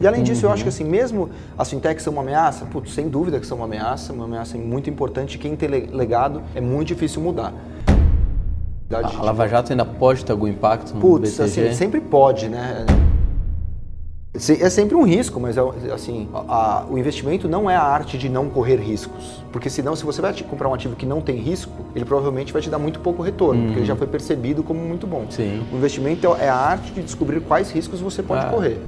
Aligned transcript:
E 0.00 0.06
além 0.06 0.22
disso, 0.22 0.46
eu 0.46 0.50
acho 0.50 0.62
que 0.62 0.70
assim, 0.70 0.82
mesmo 0.82 1.28
as 1.58 1.68
fintechs 1.68 2.02
são 2.02 2.14
uma 2.14 2.22
ameaça, 2.22 2.64
putz, 2.64 2.94
sem 2.94 3.06
dúvida 3.06 3.38
que 3.38 3.46
são 3.46 3.58
uma 3.58 3.66
ameaça, 3.66 4.14
uma 4.14 4.24
ameaça 4.24 4.56
muito 4.56 4.88
importante. 4.88 5.36
Quem 5.36 5.54
tem 5.54 5.68
legado 5.68 6.42
é 6.54 6.60
muito 6.60 6.88
difícil 6.88 7.20
mudar. 7.20 7.52
A 8.90 9.22
Lava 9.22 9.46
Jato 9.46 9.72
ainda 9.72 9.84
pode 9.84 10.24
ter 10.24 10.32
algum 10.32 10.48
impacto 10.48 10.94
no 10.94 11.00
Putz, 11.00 11.36
BTG? 11.36 11.42
assim, 11.42 11.74
sempre 11.74 12.00
pode, 12.00 12.48
né? 12.48 12.86
É 14.32 14.70
sempre 14.70 14.94
um 14.94 15.02
risco, 15.04 15.38
mas 15.38 15.58
é, 15.58 15.60
assim, 15.92 16.28
a, 16.32 16.38
a, 16.38 16.86
o 16.88 16.96
investimento 16.96 17.46
não 17.46 17.68
é 17.68 17.76
a 17.76 17.82
arte 17.82 18.16
de 18.16 18.28
não 18.28 18.48
correr 18.48 18.76
riscos. 18.76 19.44
Porque 19.52 19.68
senão, 19.68 19.94
se 19.94 20.04
você 20.04 20.22
vai 20.22 20.32
comprar 20.42 20.68
um 20.70 20.74
ativo 20.74 20.96
que 20.96 21.04
não 21.04 21.20
tem 21.20 21.36
risco, 21.36 21.72
ele 21.94 22.06
provavelmente 22.06 22.54
vai 22.54 22.62
te 22.62 22.70
dar 22.70 22.78
muito 22.78 23.00
pouco 23.00 23.22
retorno, 23.22 23.64
porque 23.64 23.80
ele 23.80 23.86
já 23.86 23.96
foi 23.96 24.06
percebido 24.06 24.62
como 24.62 24.80
muito 24.80 25.06
bom. 25.06 25.26
Sim. 25.28 25.62
O 25.70 25.76
investimento 25.76 26.34
é 26.40 26.48
a 26.48 26.56
arte 26.56 26.90
de 26.90 27.02
descobrir 27.02 27.40
quais 27.40 27.70
riscos 27.70 28.00
você 28.00 28.22
pode 28.22 28.46
ah. 28.46 28.48
correr. 28.48 28.80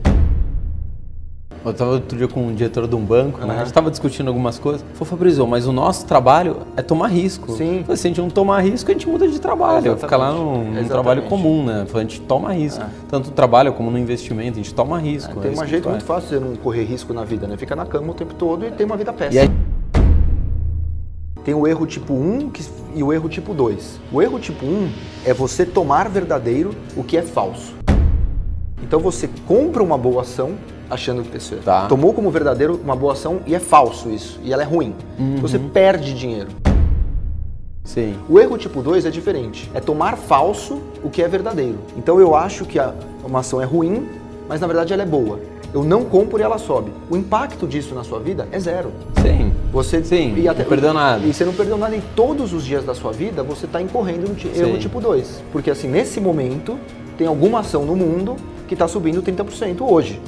Eu 1.64 1.70
estava 1.70 1.92
outro 1.92 2.18
dia 2.18 2.26
com 2.26 2.48
um 2.48 2.54
diretor 2.54 2.88
de 2.88 2.94
um 2.96 3.04
banco, 3.04 3.40
uhum. 3.40 3.46
né? 3.46 3.54
A 3.54 3.58
gente 3.58 3.68
estava 3.68 3.90
discutindo 3.90 4.28
algumas 4.28 4.58
coisas. 4.58 4.84
Falei, 4.94 5.10
Fabrício, 5.10 5.46
mas 5.46 5.66
o 5.66 5.72
nosso 5.72 6.04
trabalho 6.06 6.58
é 6.76 6.82
tomar 6.82 7.06
risco. 7.08 7.52
Sim. 7.52 7.82
Falei, 7.82 7.96
se 7.96 8.06
a 8.06 8.10
gente 8.10 8.20
não 8.20 8.30
tomar 8.30 8.60
risco, 8.60 8.90
a 8.90 8.94
gente 8.94 9.08
muda 9.08 9.28
de 9.28 9.40
trabalho. 9.40 9.96
Fica 9.96 10.16
lá 10.16 10.32
num, 10.32 10.72
num 10.72 10.88
trabalho 10.88 11.22
comum, 11.22 11.64
né? 11.64 11.84
Falei, 11.86 12.06
a 12.06 12.08
gente 12.08 12.20
toma 12.22 12.52
risco. 12.52 12.82
É. 12.82 12.86
Tanto 13.08 13.28
no 13.28 13.34
trabalho 13.34 13.72
como 13.72 13.90
no 13.90 13.98
investimento, 13.98 14.58
a 14.58 14.62
gente 14.62 14.74
toma 14.74 14.98
risco. 14.98 15.38
É, 15.38 15.42
tem 15.42 15.58
é 15.58 15.62
um 15.62 15.66
jeito 15.66 15.88
muito 15.88 16.04
fácil 16.04 16.40
de 16.40 16.44
não 16.44 16.56
correr 16.56 16.82
risco 16.82 17.14
na 17.14 17.24
vida, 17.24 17.46
né? 17.46 17.56
Fica 17.56 17.76
na 17.76 17.86
cama 17.86 18.10
o 18.10 18.14
tempo 18.14 18.34
todo 18.34 18.66
e 18.66 18.70
tem 18.72 18.84
uma 18.84 18.96
vida 18.96 19.12
péssima. 19.12 19.54
Tem 21.44 21.54
o 21.54 21.66
erro 21.66 21.86
tipo 21.86 22.12
1 22.12 22.50
que, 22.50 22.64
e 22.94 23.02
o 23.02 23.12
erro 23.12 23.28
tipo 23.28 23.52
2. 23.52 24.00
O 24.12 24.22
erro 24.22 24.38
tipo 24.38 24.64
1 24.64 24.90
é 25.24 25.34
você 25.34 25.66
tomar 25.66 26.08
verdadeiro 26.08 26.74
o 26.96 27.02
que 27.02 27.16
é 27.16 27.22
falso. 27.22 27.74
Então 28.82 29.00
você 29.00 29.28
compra 29.46 29.82
uma 29.82 29.98
boa 29.98 30.22
ação 30.22 30.52
achando 30.92 31.22
que 31.22 31.40
você 31.40 31.56
tá. 31.56 31.86
tomou 31.86 32.12
como 32.12 32.30
verdadeiro 32.30 32.78
uma 32.82 32.94
boa 32.94 33.14
ação 33.14 33.40
e 33.46 33.54
é 33.54 33.58
falso 33.58 34.10
isso, 34.10 34.38
e 34.42 34.52
ela 34.52 34.62
é 34.62 34.66
ruim. 34.66 34.94
Uhum. 35.18 35.36
Você 35.36 35.58
perde 35.58 36.12
dinheiro. 36.12 36.48
Sim. 37.82 38.14
O 38.28 38.38
erro 38.38 38.56
tipo 38.58 38.80
2 38.80 39.06
é 39.06 39.10
diferente. 39.10 39.68
É 39.74 39.80
tomar 39.80 40.16
falso 40.16 40.80
o 41.02 41.10
que 41.10 41.20
é 41.22 41.26
verdadeiro. 41.26 41.78
Então 41.96 42.20
eu 42.20 42.36
acho 42.36 42.64
que 42.64 42.78
a, 42.78 42.94
uma 43.24 43.40
ação 43.40 43.60
é 43.60 43.64
ruim, 43.64 44.06
mas 44.48 44.60
na 44.60 44.66
verdade 44.66 44.92
ela 44.92 45.02
é 45.02 45.06
boa. 45.06 45.40
Eu 45.74 45.82
não 45.82 46.04
compro 46.04 46.38
e 46.38 46.42
ela 46.42 46.58
sobe. 46.58 46.92
O 47.10 47.16
impacto 47.16 47.66
disso 47.66 47.94
na 47.94 48.04
sua 48.04 48.20
vida 48.20 48.46
é 48.52 48.60
zero. 48.60 48.92
Sim. 49.22 49.52
Você 49.72 50.04
Sim, 50.04 50.34
e 50.36 50.46
até, 50.46 50.62
não 50.62 50.68
perdeu 50.68 50.92
nada. 50.92 51.26
E 51.26 51.32
você 51.32 51.44
não 51.46 51.54
perdeu 51.54 51.78
nada 51.78 51.96
em 51.96 52.02
todos 52.14 52.52
os 52.52 52.64
dias 52.64 52.84
da 52.84 52.94
sua 52.94 53.10
vida, 53.10 53.42
você 53.42 53.64
está 53.64 53.80
incorrendo 53.80 54.28
no 54.28 54.60
erro 54.60 54.78
tipo 54.78 55.00
2. 55.00 55.42
Porque 55.50 55.70
assim, 55.70 55.88
nesse 55.88 56.20
momento, 56.20 56.78
tem 57.16 57.26
alguma 57.26 57.60
ação 57.60 57.86
no 57.86 57.96
mundo 57.96 58.36
que 58.68 58.74
está 58.74 58.86
subindo 58.86 59.22
30% 59.22 59.80
hoje. 59.80 60.20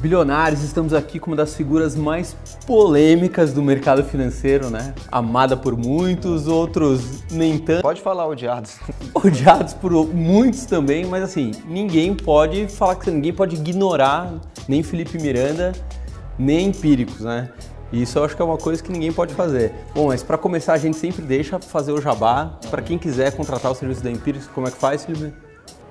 Bilionários, 0.00 0.62
estamos 0.62 0.94
aqui 0.94 1.18
com 1.18 1.32
uma 1.32 1.36
das 1.36 1.56
figuras 1.56 1.96
mais 1.96 2.36
polêmicas 2.64 3.52
do 3.52 3.60
mercado 3.60 4.04
financeiro, 4.04 4.70
né? 4.70 4.94
Amada 5.10 5.56
por 5.56 5.76
muitos, 5.76 6.46
outros 6.46 7.24
nem 7.32 7.58
tanto. 7.58 7.82
Pode 7.82 8.00
falar 8.00 8.28
odiados. 8.28 8.78
Odiados 9.12 9.74
por 9.74 9.92
muitos 10.14 10.66
também, 10.66 11.04
mas 11.04 11.24
assim, 11.24 11.50
ninguém 11.66 12.14
pode 12.14 12.68
falar 12.68 12.94
que 12.94 13.10
ninguém 13.10 13.32
pode 13.32 13.56
ignorar 13.56 14.34
nem 14.68 14.84
Felipe 14.84 15.20
Miranda, 15.20 15.72
nem 16.38 16.68
empíricos, 16.68 17.20
né? 17.20 17.48
Isso 17.92 18.20
eu 18.20 18.24
acho 18.24 18.36
que 18.36 18.42
é 18.42 18.44
uma 18.44 18.58
coisa 18.58 18.80
que 18.80 18.92
ninguém 18.92 19.12
pode 19.12 19.34
fazer. 19.34 19.74
Bom, 19.94 20.08
mas 20.08 20.22
para 20.22 20.38
começar 20.38 20.74
a 20.74 20.78
gente 20.78 20.96
sempre 20.96 21.22
deixa 21.22 21.58
fazer 21.58 21.90
o 21.90 22.00
jabá. 22.00 22.56
Para 22.70 22.82
quem 22.82 22.98
quiser 22.98 23.34
contratar 23.34 23.72
o 23.72 23.74
serviço 23.74 24.04
da 24.04 24.10
Empíricos, 24.12 24.46
como 24.46 24.68
é 24.68 24.70
que 24.70 24.76
faz, 24.76 25.04
Felipe? 25.04 25.47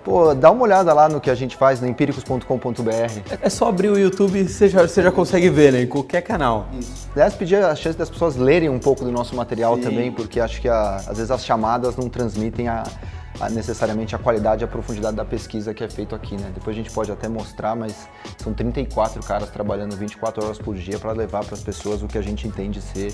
Pô, 0.07 0.33
dá 0.33 0.49
uma 0.49 0.63
olhada 0.63 0.93
lá 0.93 1.09
no 1.09 1.19
que 1.19 1.29
a 1.29 1.35
gente 1.35 1.57
faz 1.57 1.81
no 1.81 1.87
empíricos.com.br. 1.87 3.35
É 3.41 3.49
só 3.49 3.67
abrir 3.67 3.89
o 3.89 3.99
YouTube 3.99 4.39
e 4.39 4.47
você 4.47 4.69
já, 4.69 4.87
você 4.87 5.03
já 5.03 5.11
consegue 5.11 5.49
ver, 5.49 5.73
né? 5.73 5.81
Em 5.81 5.85
qualquer 5.85 6.21
canal. 6.21 6.67
Isso. 6.79 7.09
Aliás, 7.13 7.35
pedir 7.35 7.57
a 7.57 7.75
chance 7.75 7.97
das 7.97 8.09
pessoas 8.09 8.37
lerem 8.37 8.69
um 8.69 8.79
pouco 8.79 9.03
do 9.03 9.11
nosso 9.11 9.35
material 9.35 9.75
Sim. 9.75 9.81
também, 9.81 10.09
porque 10.09 10.39
acho 10.39 10.61
que 10.61 10.69
a, 10.69 10.95
às 10.95 11.17
vezes 11.17 11.29
as 11.29 11.43
chamadas 11.43 11.97
não 11.97 12.07
transmitem 12.07 12.69
a, 12.69 12.83
a, 12.83 12.85
necessariamente 13.49 14.15
a 14.15 14.19
qualidade 14.19 14.63
e 14.63 14.65
a 14.65 14.67
profundidade 14.67 15.15
da 15.15 15.25
pesquisa 15.25 15.73
que 15.73 15.83
é 15.83 15.89
feito 15.89 16.15
aqui, 16.15 16.35
né? 16.35 16.51
Depois 16.53 16.75
a 16.75 16.77
gente 16.79 16.91
pode 16.91 17.11
até 17.11 17.27
mostrar, 17.27 17.75
mas 17.75 18.07
são 18.37 18.53
34 18.53 19.23
caras 19.23 19.49
trabalhando 19.49 19.95
24 19.95 20.43
horas 20.43 20.57
por 20.57 20.75
dia 20.75 20.97
para 20.97 21.11
levar 21.11 21.45
para 21.45 21.55
as 21.55 21.63
pessoas 21.63 22.01
o 22.01 22.07
que 22.07 22.17
a 22.17 22.21
gente 22.21 22.47
entende 22.47 22.81
ser 22.81 23.13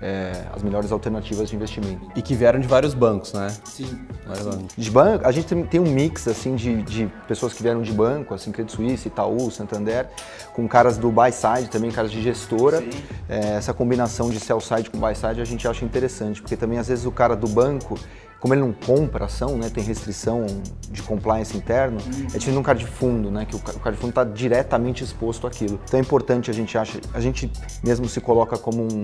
é, 0.00 0.44
as 0.54 0.62
melhores 0.62 0.92
alternativas 0.92 1.48
de 1.48 1.56
investimento. 1.56 2.10
E 2.14 2.22
que 2.22 2.34
vieram 2.34 2.60
de 2.60 2.68
vários 2.68 2.94
bancos, 2.94 3.32
né? 3.32 3.48
Sim. 3.64 3.98
Bancos. 4.26 4.74
De 4.76 4.90
banco, 4.90 5.26
a 5.26 5.32
gente 5.32 5.54
tem 5.66 5.80
um 5.80 5.90
mix 5.90 6.28
assim 6.28 6.54
de, 6.54 6.82
de 6.82 7.06
pessoas 7.26 7.52
que 7.52 7.62
vieram 7.62 7.82
de 7.82 7.92
banco, 7.92 8.34
assim, 8.34 8.52
Credit 8.52 8.74
Suisse, 8.74 9.08
Itaú, 9.08 9.50
Santander, 9.50 10.08
com 10.52 10.66
caras 10.68 10.96
do 10.96 11.10
buy 11.10 11.32
side 11.32 11.68
também, 11.68 11.90
caras 11.90 12.10
de 12.10 12.22
gestora. 12.22 12.82
É, 13.28 13.56
essa 13.56 13.74
combinação 13.74 14.30
de 14.30 14.38
sell 14.38 14.60
side 14.60 14.90
com 14.90 14.98
buy 14.98 15.14
side 15.14 15.40
a 15.40 15.44
gente 15.44 15.66
acha 15.66 15.84
interessante, 15.84 16.40
porque 16.40 16.56
também 16.56 16.78
às 16.78 16.88
vezes 16.88 17.04
o 17.04 17.12
cara 17.12 17.34
do 17.34 17.48
banco 17.48 17.98
como 18.44 18.52
ele 18.52 18.60
não 18.60 18.74
compra 18.74 19.24
ação, 19.24 19.56
né, 19.56 19.70
tem 19.72 19.82
restrição 19.82 20.44
de 20.90 21.02
compliance 21.02 21.56
interno, 21.56 21.96
uhum. 21.96 22.24
é 22.24 22.36
diferente 22.36 22.50
de 22.50 22.58
um 22.58 22.62
cara 22.62 22.76
de 22.76 22.84
fundo, 22.84 23.30
né, 23.30 23.46
que 23.46 23.56
o 23.56 23.58
cara 23.58 23.96
de 23.96 23.96
fundo 23.96 24.10
está 24.10 24.22
diretamente 24.22 25.02
exposto 25.02 25.46
àquilo. 25.46 25.80
Então 25.82 25.98
é 25.98 26.02
importante, 26.02 26.50
a 26.50 26.52
gente 26.52 26.76
acha, 26.76 27.00
a 27.14 27.20
gente 27.20 27.50
mesmo 27.82 28.06
se 28.06 28.20
coloca 28.20 28.58
como 28.58 28.82
um, 28.82 29.02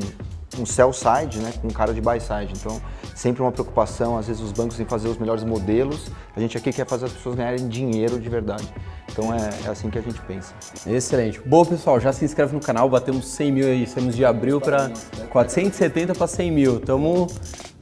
um 0.61 0.67
sell 0.67 0.93
side, 0.93 1.39
né, 1.39 1.55
com 1.59 1.69
um 1.69 1.71
cara 1.71 1.95
de 1.95 2.03
buy 2.03 2.21
side. 2.21 2.53
Então 2.55 2.83
sempre 3.15 3.41
uma 3.41 3.51
preocupação, 3.51 4.19
às 4.19 4.27
vezes 4.27 4.43
os 4.43 4.53
bancos 4.53 4.79
em 4.79 4.85
fazer 4.85 5.09
os 5.09 5.17
melhores 5.17 5.43
modelos, 5.43 6.11
a 6.37 6.41
gente 6.41 6.59
aqui 6.59 6.71
quer 6.71 6.87
fazer 6.87 7.07
as 7.07 7.13
pessoas 7.13 7.35
ganharem 7.35 7.67
dinheiro 7.67 8.21
de 8.21 8.29
verdade. 8.29 8.71
Então 9.11 9.33
é, 9.33 9.49
é, 9.65 9.71
assim 9.71 9.89
que 9.89 9.99
a 9.99 10.03
gente 10.03 10.21
pensa. 10.21 10.53
Excelente. 10.87 11.41
Bom, 11.47 11.65
pessoal, 11.65 11.99
já 11.99 12.13
se 12.13 12.27
inscreve 12.27 12.53
no 12.53 12.61
canal, 12.61 12.91
batemos 12.91 13.27
100 13.29 13.53
mil 13.53 13.67
aí, 13.67 13.87
saímos 13.87 14.15
de 14.15 14.23
abril 14.23 14.61
para 14.61 14.91
470 15.31 16.15
para 16.15 16.27
100 16.27 16.51
mil. 16.53 16.77
Estamos 16.77 17.35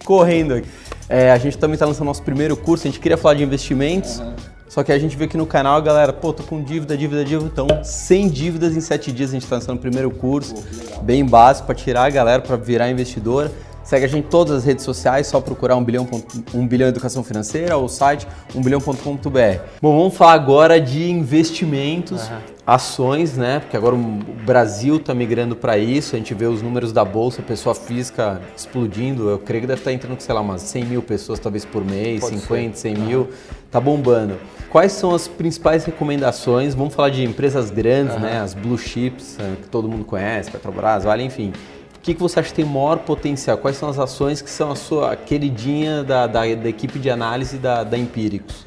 correndo 0.05 0.55
aqui. 0.55 0.69
É, 1.09 1.31
a 1.33 1.39
gente 1.39 1.57
também 1.57 1.75
está 1.75 1.87
lançando 1.87 2.07
nosso 2.07 2.23
primeiro 2.23 2.57
curso, 2.57 2.87
a 2.87 2.91
gente 2.91 3.01
queria 3.01 3.17
falar 3.17 3.35
de 3.35 3.43
investimentos, 3.43 4.19
uhum. 4.19 4.35
só 4.69 4.83
que 4.83 4.93
a 4.93 4.99
gente 4.99 5.17
vê 5.17 5.25
aqui 5.25 5.39
no 5.39 5.47
canal, 5.47 5.77
a 5.77 5.81
galera, 5.81 6.13
pô, 6.13 6.33
tô 6.33 6.43
com 6.43 6.63
dívida, 6.63 6.97
dívida, 6.99 7.25
dívida, 7.25 7.51
então 7.51 7.67
sem 7.83 8.29
dívidas 8.29 8.77
em 8.77 8.81
7 8.81 9.11
dias 9.11 9.31
a 9.31 9.33
gente 9.33 9.45
está 9.45 9.57
lançando 9.57 9.79
o 9.79 9.81
primeiro 9.81 10.11
curso, 10.11 10.55
pô, 10.55 11.01
bem 11.03 11.25
básico 11.25 11.67
para 11.67 11.75
tirar 11.75 12.05
a 12.05 12.11
galera 12.11 12.43
para 12.43 12.57
virar 12.57 12.91
investidora. 12.91 13.51
Segue 13.89 14.05
a 14.05 14.09
gente 14.09 14.27
em 14.27 14.29
todas 14.29 14.55
as 14.55 14.65
redes 14.67 14.85
sociais, 14.85 15.29
só 15.29 15.41
procurar 15.41 15.75
um 15.75 15.83
bilhão, 15.83 16.07
um 16.53 16.67
bilhão 16.67 16.91
educação 16.91 17.25
financeira 17.25 17.75
ou 17.79 17.87
o 17.87 17.89
site 17.89 18.29
umbilhão.com.br. 18.55 19.63
Bom, 19.81 19.97
vamos 19.97 20.15
falar 20.15 20.35
agora 20.35 20.79
de 20.79 21.11
investimentos, 21.11 22.29
uhum. 22.29 22.37
ações, 22.67 23.39
né? 23.39 23.61
Porque 23.61 23.75
agora 23.79 23.95
o 23.95 23.99
Brasil 24.45 24.97
está 24.97 25.15
migrando 25.15 25.57
para 25.57 25.79
isso. 25.79 26.15
A 26.15 26.19
gente 26.19 26.35
vê 26.35 26.45
os 26.45 26.61
números 26.61 26.93
da 26.93 27.03
bolsa, 27.03 27.41
pessoa 27.41 27.75
física 27.75 28.43
explodindo. 28.55 29.31
Eu 29.31 29.39
creio 29.39 29.63
que 29.63 29.67
deve 29.67 29.81
estar 29.81 29.91
tá 29.91 29.95
entrando, 29.95 30.21
sei 30.21 30.35
lá, 30.35 30.43
umas 30.43 30.61
100 30.61 30.85
mil 30.85 31.03
pessoas 31.03 31.39
talvez 31.39 31.65
por 31.65 31.83
mês, 31.83 32.21
Pode 32.21 32.41
50, 32.41 32.77
ser. 32.77 32.91
100 32.91 32.95
uhum. 32.95 33.07
mil. 33.07 33.29
Tá 33.71 33.81
bombando. 33.81 34.37
Quais 34.69 34.93
são 34.93 35.15
as 35.15 35.27
principais 35.27 35.87
recomendações? 35.87 36.75
Vamos 36.75 36.95
falar 36.95 37.09
de 37.09 37.25
empresas 37.25 37.71
grandes, 37.71 38.17
uhum. 38.17 38.21
né? 38.21 38.39
As 38.39 38.53
blue 38.53 38.77
chips, 38.77 39.39
eh, 39.41 39.55
que 39.63 39.69
todo 39.69 39.89
mundo 39.89 40.05
conhece, 40.05 40.51
Petrobras, 40.51 41.05
Vale, 41.05 41.25
enfim. 41.25 41.55
O 42.09 42.11
que, 42.11 42.15
que 42.15 42.23
você 42.23 42.41
acha 42.41 42.49
que 42.49 42.55
tem 42.55 42.65
maior 42.65 43.01
potencial? 43.01 43.59
Quais 43.59 43.77
são 43.77 43.87
as 43.87 43.99
ações 43.99 44.41
que 44.41 44.49
são 44.49 44.71
a 44.71 44.75
sua 44.75 45.15
queridinha 45.15 46.03
da, 46.03 46.27
da, 46.27 46.41
da 46.55 46.67
equipe 46.67 46.99
de 46.99 47.11
análise 47.11 47.59
da, 47.59 47.85
da 47.85 47.99
Empíricos? 47.99 48.65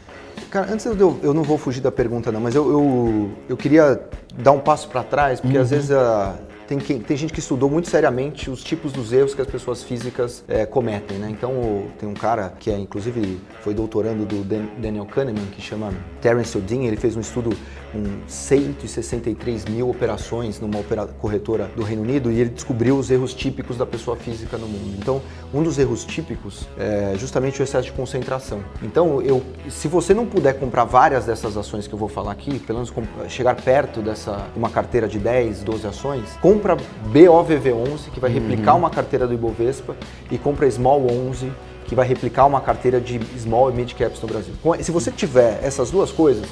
Cara, 0.51 0.71
antes 0.71 0.85
eu, 0.85 1.19
eu 1.23 1.33
não 1.33 1.41
vou 1.41 1.57
fugir 1.57 1.81
da 1.81 1.91
pergunta 1.91 2.31
não, 2.31 2.39
mas 2.39 2.53
eu, 2.53 2.69
eu, 2.69 3.31
eu 3.49 3.57
queria 3.57 3.99
dar 4.37 4.51
um 4.51 4.59
passo 4.59 4.87
para 4.89 5.01
trás, 5.03 5.41
porque 5.41 5.57
uhum. 5.57 5.63
às 5.63 5.71
vezes 5.71 5.89
a, 5.89 6.37
tem, 6.67 6.77
que, 6.77 6.99
tem 6.99 7.17
gente 7.17 7.33
que 7.33 7.39
estudou 7.39 7.67
muito 7.67 7.89
seriamente 7.89 8.47
os 8.47 8.63
tipos 8.63 8.93
dos 8.93 9.11
erros 9.11 9.33
que 9.33 9.41
as 9.41 9.47
pessoas 9.47 9.81
físicas 9.81 10.43
é, 10.47 10.65
cometem, 10.65 11.17
né? 11.17 11.27
Então 11.31 11.85
tem 11.99 12.07
um 12.07 12.13
cara 12.13 12.53
que 12.59 12.69
é 12.69 12.77
inclusive 12.77 13.41
foi 13.61 13.73
doutorando 13.73 14.23
do 14.23 14.43
Daniel 14.77 15.05
Kahneman 15.05 15.47
que 15.51 15.61
chama 15.63 15.91
Terence 16.21 16.55
Odin, 16.55 16.85
ele 16.85 16.95
fez 16.95 17.17
um 17.17 17.21
estudo 17.21 17.49
com 17.91 18.03
163 18.27 19.65
mil 19.65 19.89
operações 19.89 20.59
numa 20.59 20.79
corretora 21.19 21.69
do 21.75 21.83
Reino 21.83 22.01
Unido 22.01 22.31
e 22.31 22.39
ele 22.39 22.49
descobriu 22.49 22.97
os 22.97 23.11
erros 23.11 23.33
típicos 23.33 23.77
da 23.77 23.85
pessoa 23.85 24.15
física 24.15 24.57
no 24.57 24.67
mundo. 24.67 24.95
Então 24.97 25.21
um 25.53 25.61
dos 25.61 25.77
erros 25.77 26.05
típicos 26.05 26.67
é 26.77 27.13
justamente 27.17 27.61
o 27.61 27.63
excesso 27.63 27.85
de 27.85 27.91
concentração. 27.91 28.63
Então 28.81 29.21
eu, 29.21 29.43
se 29.69 29.87
você 29.87 30.13
não 30.13 30.25
puder 30.25 30.59
comprar 30.59 30.85
várias 30.85 31.25
dessas 31.25 31.57
ações 31.57 31.87
que 31.87 31.93
eu 31.93 31.99
vou 31.99 32.09
falar 32.09 32.31
aqui, 32.31 32.59
pelo 32.59 32.79
menos 32.79 32.93
chegar 33.27 33.55
perto 33.55 34.01
dessa 34.01 34.47
uma 34.55 34.69
carteira 34.69 35.07
de 35.07 35.19
10, 35.19 35.63
12 35.63 35.87
ações, 35.87 36.37
compra 36.41 36.77
BOVV11, 37.11 38.11
que 38.13 38.19
vai 38.19 38.31
replicar 38.31 38.73
uhum. 38.73 38.79
uma 38.79 38.89
carteira 38.89 39.27
do 39.27 39.33
Ibovespa, 39.33 39.95
e 40.29 40.37
compra 40.37 40.69
Small 40.69 41.05
11, 41.09 41.51
que 41.85 41.95
vai 41.95 42.07
replicar 42.07 42.45
uma 42.45 42.61
carteira 42.61 43.01
de 43.01 43.19
Small 43.37 43.71
e 43.71 43.73
Mid 43.73 43.93
Caps 43.93 44.21
no 44.21 44.27
Brasil. 44.27 44.53
Se 44.81 44.91
você 44.91 45.11
tiver 45.11 45.59
essas 45.63 45.91
duas 45.91 46.11
coisas, 46.11 46.47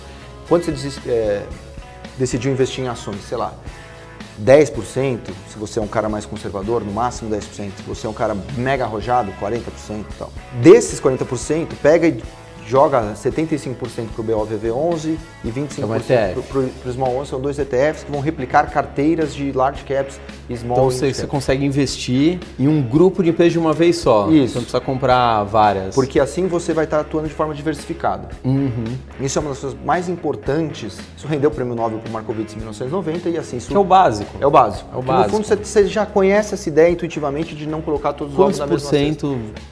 quando 0.50 0.66
você 0.66 1.10
é, 1.10 1.46
decidiu 2.18 2.52
investir 2.52 2.84
em 2.84 2.88
ações, 2.88 3.22
sei 3.30 3.38
lá, 3.38 3.54
10%, 4.44 5.20
se 5.48 5.58
você 5.58 5.80
é 5.80 5.82
um 5.82 5.88
cara 5.88 6.10
mais 6.10 6.26
conservador, 6.26 6.84
no 6.84 6.92
máximo 6.92 7.30
10%. 7.30 7.44
Se 7.52 7.70
você 7.86 8.08
é 8.08 8.10
um 8.10 8.14
cara 8.14 8.36
mega 8.58 8.84
arrojado, 8.84 9.32
40% 9.40 9.62
e 9.90 10.14
tal. 10.18 10.32
Desses 10.62 11.00
40%, 11.00 11.68
pega 11.82 12.08
e 12.08 12.24
joga 12.70 13.14
75% 13.16 13.76
para 14.14 14.22
o 14.22 14.24
BOVV11 14.24 15.18
e 15.44 15.50
25% 15.50 16.44
para 16.44 16.60
o 16.60 16.94
Small 16.94 17.18
11. 17.18 17.30
São 17.30 17.42
dois 17.42 17.58
ETFs 17.58 18.04
que 18.04 18.12
vão 18.12 18.22
replicar 18.22 18.70
carteiras 18.70 19.34
de 19.34 19.52
large 19.52 19.84
caps 19.84 20.20
e 20.48 20.56
small 20.56 20.78
Então 20.78 20.92
você, 20.92 21.12
você 21.12 21.26
consegue 21.26 21.66
investir 21.66 22.40
em 22.60 22.68
um 22.68 22.82
grupo 22.82 23.24
de 23.24 23.30
empresas 23.30 23.54
de 23.54 23.60
uma 23.60 23.74
vez 23.74 23.98
só. 23.98 24.30
Isso. 24.30 24.54
Você 24.54 24.56
não 24.56 24.62
precisa 24.62 24.80
comprar 24.80 25.44
várias. 25.46 25.96
Porque 25.96 26.20
assim 26.20 26.48
você 26.48 26.72
vai 26.72 26.86
estar 26.86 27.00
atuando 27.00 27.28
de 27.28 27.34
forma 27.34 27.56
diversificada. 27.56 28.30
Uhum. 28.44 28.86
Isso 29.20 29.40
é 29.40 29.42
uma 29.42 29.50
das 29.50 29.60
coisas 29.60 29.80
mais 29.84 30.08
importantes. 30.08 31.00
Isso 31.18 31.28
rendeu 31.28 31.50
o 31.50 31.54
prêmio 31.54 31.74
Nobel 31.74 31.98
para 31.98 32.10
o 32.10 32.14
Markowitz 32.14 32.54
em 32.54 32.58
1990 32.58 33.30
e 33.30 33.38
assim... 33.38 33.58
Isso 33.58 33.70
que 33.70 33.76
é 33.76 33.80
o 33.80 33.84
básico. 33.84 34.32
É 34.40 34.46
o 34.46 34.52
básico. 34.52 34.88
É 34.94 34.98
o 34.98 35.02
básico. 35.02 35.38
no 35.38 35.44
fundo 35.44 35.66
você, 35.66 35.88
já 35.88 36.06
conhece 36.06 36.54
essa 36.54 36.70
ideia 36.70 36.92
intuitivamente 36.92 37.56
de 37.56 37.68
não 37.68 37.82
colocar 37.82 38.14
todos 38.14 38.34
os 38.34 38.40
ovos 38.40 38.60
na 38.60 38.68
mesma 38.68 38.90
cesta. 38.90 39.28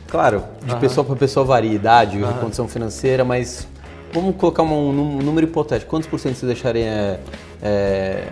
Claro, 0.08 0.44
de 0.64 0.74
uhum. 0.74 0.80
pessoa 0.80 1.04
para 1.04 1.16
pessoa 1.16 1.46
varia, 1.46 1.74
idade, 1.74 2.18
uhum. 2.18 2.34
condição 2.34 2.68
financeira, 2.68 2.87
mas 3.24 3.68
vamos 4.14 4.36
colocar 4.36 4.64
um, 4.64 4.90
um, 4.90 5.18
número 5.18 5.48
hipotético. 5.48 5.90
Quantos 5.90 6.08
por 6.08 6.20
cento 6.20 6.36
você 6.36 6.46
deixaria 6.46 7.20
é, 7.62 8.28